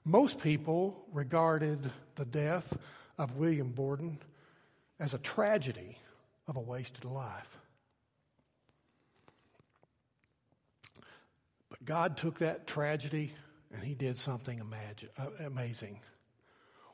[0.07, 2.77] Most people regarded the death
[3.17, 4.17] of William Borden
[5.01, 5.97] as a tragedy
[6.47, 7.57] of a wasted life.
[11.69, 13.33] But God took that tragedy
[13.73, 15.99] and He did something imagine, uh, amazing.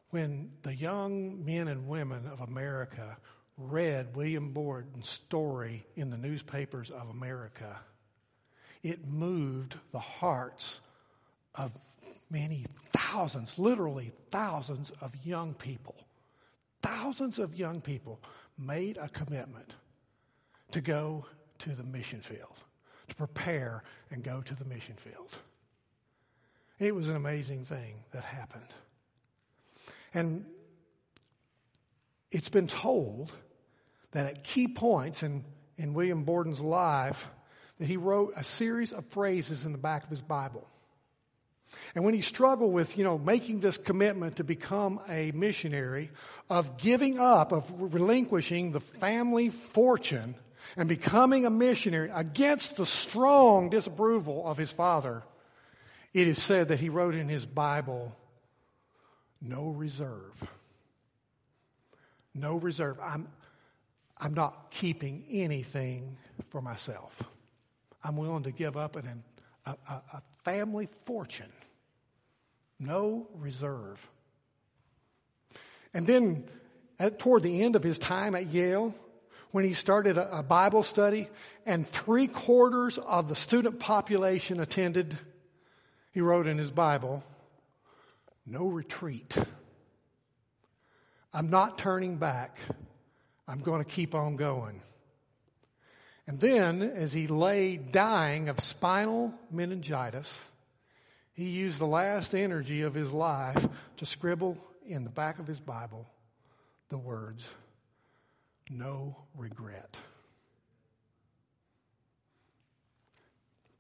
[0.10, 3.16] when the young men and women of America
[3.60, 7.78] read William Borden's story in the newspapers of America,
[8.82, 10.80] it moved the hearts
[11.54, 11.74] of
[12.34, 15.96] many thousands, literally thousands of young people.
[16.82, 18.20] Thousands of young people
[18.58, 19.76] made a commitment
[20.72, 21.26] to go
[21.60, 22.58] to the mission field,
[23.08, 25.38] to prepare and go to the mission field.
[26.80, 28.74] It was an amazing thing that happened.
[30.14, 30.46] And
[32.32, 33.32] it's been told
[34.12, 35.46] that at key points in,
[35.78, 37.30] in William Borden's life,
[37.80, 40.68] that he wrote a series of phrases in the back of his Bible.
[41.96, 46.10] And when he struggled with, you know, making this commitment to become a missionary,
[46.50, 50.36] of giving up, of relinquishing the family fortune
[50.76, 55.24] and becoming a missionary against the strong disapproval of his father,
[56.14, 58.16] it is said that he wrote in his Bible,
[59.42, 60.44] no reserve.
[62.36, 63.00] No reserve.
[63.02, 63.28] I'm,
[64.18, 66.18] I'm not keeping anything
[66.50, 67.22] for myself.
[68.04, 69.24] I'm willing to give up an,
[69.66, 71.52] a, a, a family fortune.
[72.80, 74.06] No reserve.
[75.94, 76.46] And then
[77.00, 78.94] at, toward the end of his time at Yale,
[79.52, 81.28] when he started a, a Bible study
[81.66, 85.18] and three quarters of the student population attended,
[86.12, 87.24] he wrote in his Bible,
[88.46, 89.38] no retreat.
[91.32, 92.58] I'm not turning back.
[93.48, 94.82] I'm going to keep on going.
[96.26, 100.42] And then, as he lay dying of spinal meningitis,
[101.34, 103.68] he used the last energy of his life
[103.98, 106.08] to scribble in the back of his Bible
[106.90, 107.48] the words,
[108.70, 109.98] No regret.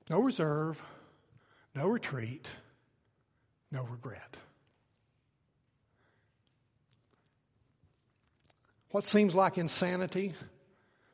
[0.09, 0.83] No reserve,
[1.73, 2.49] no retreat,
[3.71, 4.35] no regret.
[8.89, 10.33] What seems like insanity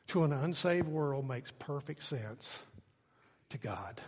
[0.08, 2.62] to an unsaved world makes perfect sense
[3.50, 4.00] to God.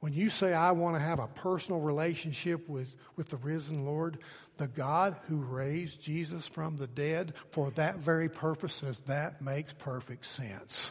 [0.00, 4.18] When you say, I want to have a personal relationship with, with the risen Lord,
[4.56, 9.72] the God who raised Jesus from the dead for that very purpose says that makes
[9.74, 10.90] perfect sense.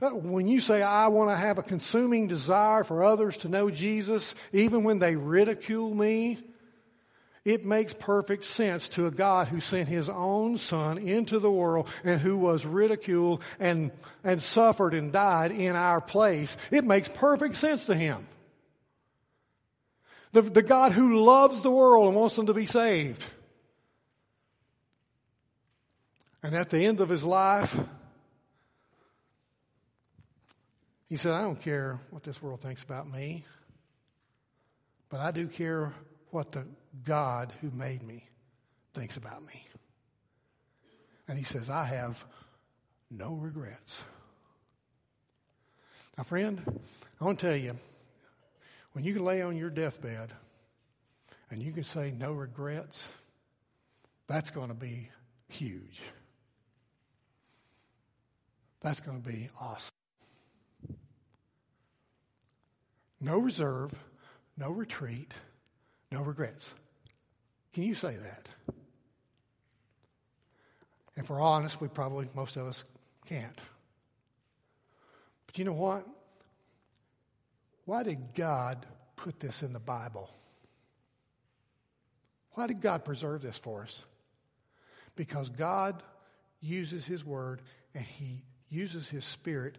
[0.00, 3.70] Uh, when you say, I want to have a consuming desire for others to know
[3.70, 6.38] Jesus, even when they ridicule me,
[7.46, 11.88] it makes perfect sense to a God who sent his own son into the world
[12.02, 13.92] and who was ridiculed and,
[14.24, 16.56] and suffered and died in our place.
[16.72, 18.26] It makes perfect sense to him.
[20.32, 23.24] The, the God who loves the world and wants them to be saved.
[26.42, 27.78] And at the end of his life,
[31.08, 33.44] he said, I don't care what this world thinks about me,
[35.10, 35.94] but I do care
[36.30, 36.64] what the
[37.04, 38.28] God who made me
[38.94, 39.66] thinks about me.
[41.28, 42.24] And he says, I have
[43.10, 44.02] no regrets.
[46.16, 46.62] Now, friend,
[47.20, 47.76] I want to tell you,
[48.92, 50.32] when you can lay on your deathbed
[51.50, 53.08] and you can say no regrets,
[54.26, 55.10] that's going to be
[55.48, 56.00] huge.
[58.80, 59.92] That's going to be awesome.
[63.20, 63.94] No reserve,
[64.56, 65.34] no retreat,
[66.10, 66.72] no regrets.
[67.76, 68.48] Can you say that?
[71.14, 72.84] If we're honest, we probably, most of us
[73.26, 73.60] can't.
[75.46, 76.06] But you know what?
[77.84, 80.30] Why did God put this in the Bible?
[82.52, 84.02] Why did God preserve this for us?
[85.14, 86.02] Because God
[86.62, 87.60] uses His Word
[87.94, 89.76] and He uses His Spirit.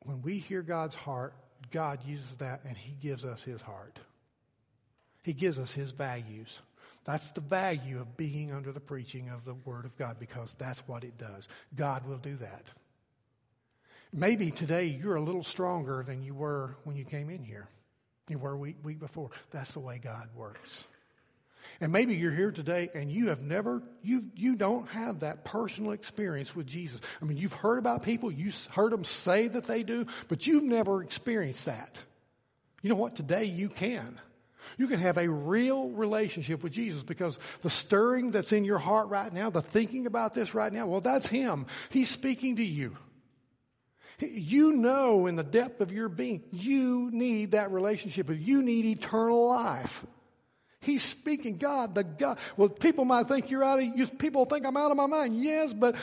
[0.00, 1.32] When we hear God's heart,
[1.70, 3.98] God uses that and He gives us His heart.
[5.22, 6.60] He gives us His values.
[7.04, 10.86] That's the value of being under the preaching of the Word of God because that's
[10.86, 11.48] what it does.
[11.74, 12.64] God will do that.
[14.12, 17.68] Maybe today you're a little stronger than you were when you came in here.
[18.28, 19.30] You were a week, week before.
[19.50, 20.84] That's the way God works.
[21.80, 25.92] And maybe you're here today and you have never, you, you don't have that personal
[25.92, 27.00] experience with Jesus.
[27.20, 30.62] I mean, you've heard about people, you've heard them say that they do, but you've
[30.62, 32.00] never experienced that.
[32.82, 33.16] You know what?
[33.16, 34.20] Today you can.
[34.78, 39.08] You can have a real relationship with Jesus because the stirring that's in your heart
[39.08, 41.66] right now, the thinking about this right now, well, that's Him.
[41.90, 42.96] He's speaking to you.
[44.18, 48.30] You know in the depth of your being, you need that relationship.
[48.30, 50.06] You need eternal life.
[50.80, 51.58] He's speaking.
[51.58, 52.38] God, the God.
[52.56, 55.42] Well, people might think you're out of, you, people think I'm out of my mind.
[55.42, 55.94] Yes, but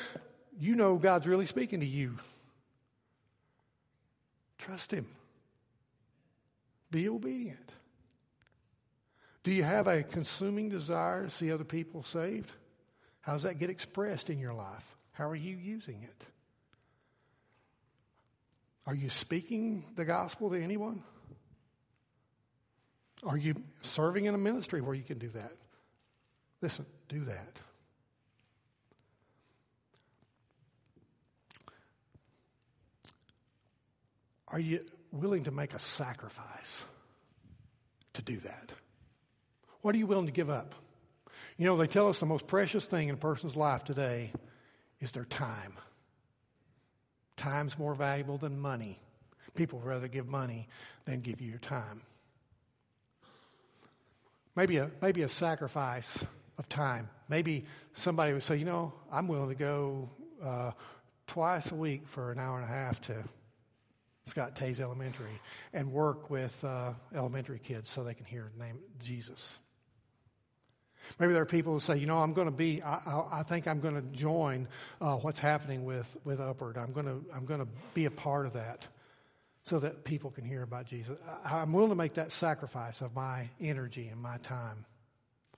[0.57, 2.17] you know God's really speaking to you.
[4.57, 5.05] Trust Him.
[6.91, 7.71] Be obedient.
[9.43, 12.51] Do you have a consuming desire to see other people saved?
[13.21, 14.95] How does that get expressed in your life?
[15.13, 16.25] How are you using it?
[18.85, 21.03] Are you speaking the gospel to anyone?
[23.23, 25.51] Are you serving in a ministry where you can do that?
[26.61, 27.59] Listen, do that.
[34.47, 36.83] Are you willing to make a sacrifice
[38.13, 38.73] to do that?
[39.81, 40.75] What are you willing to give up?
[41.57, 44.31] You know, they tell us the most precious thing in a person's life today
[44.99, 45.73] is their time.
[47.37, 48.99] Time's more valuable than money.
[49.55, 50.67] People rather give money
[51.05, 52.01] than give you your time.
[54.55, 56.17] Maybe a, maybe a sacrifice
[56.57, 57.09] of time.
[57.29, 60.09] Maybe somebody would say, you know, I'm willing to go
[60.43, 60.71] uh,
[61.27, 63.23] twice a week for an hour and a half to
[64.25, 65.41] Scott Teays Elementary
[65.73, 69.57] and work with uh, elementary kids so they can hear the name Jesus.
[71.19, 73.43] Maybe there are people who say, you know, I'm going to be, I, I, I
[73.43, 74.67] think I'm going to join
[75.01, 76.77] uh, what's happening with, with Upward.
[76.77, 78.87] I'm going to, I'm going to be a part of that
[79.63, 81.17] so that people can hear about Jesus.
[81.45, 84.85] I, I'm willing to make that sacrifice of my energy and my time.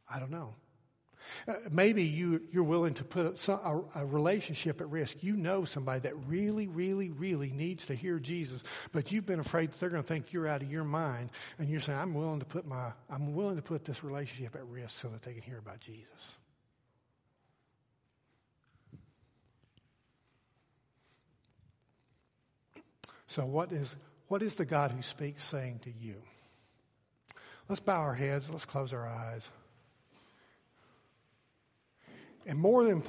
[0.10, 0.56] I don't know.
[1.48, 5.24] Uh, maybe you, you're willing to put some, a, a, relationship at risk.
[5.24, 9.72] You know somebody that really, really, really needs to hear Jesus, but you've been afraid
[9.72, 12.40] that they're going to think you're out of your mind, and you're saying, "I'm willing
[12.40, 15.42] to put my, I'm willing to put this relationship at risk so that they can
[15.42, 16.38] hear about Jesus."
[23.28, 23.96] So, what is
[24.28, 26.16] what is the God who speaks saying to you?
[27.70, 28.50] Let's bow our heads.
[28.50, 29.50] Let's close our eyes.
[32.46, 33.02] And more important.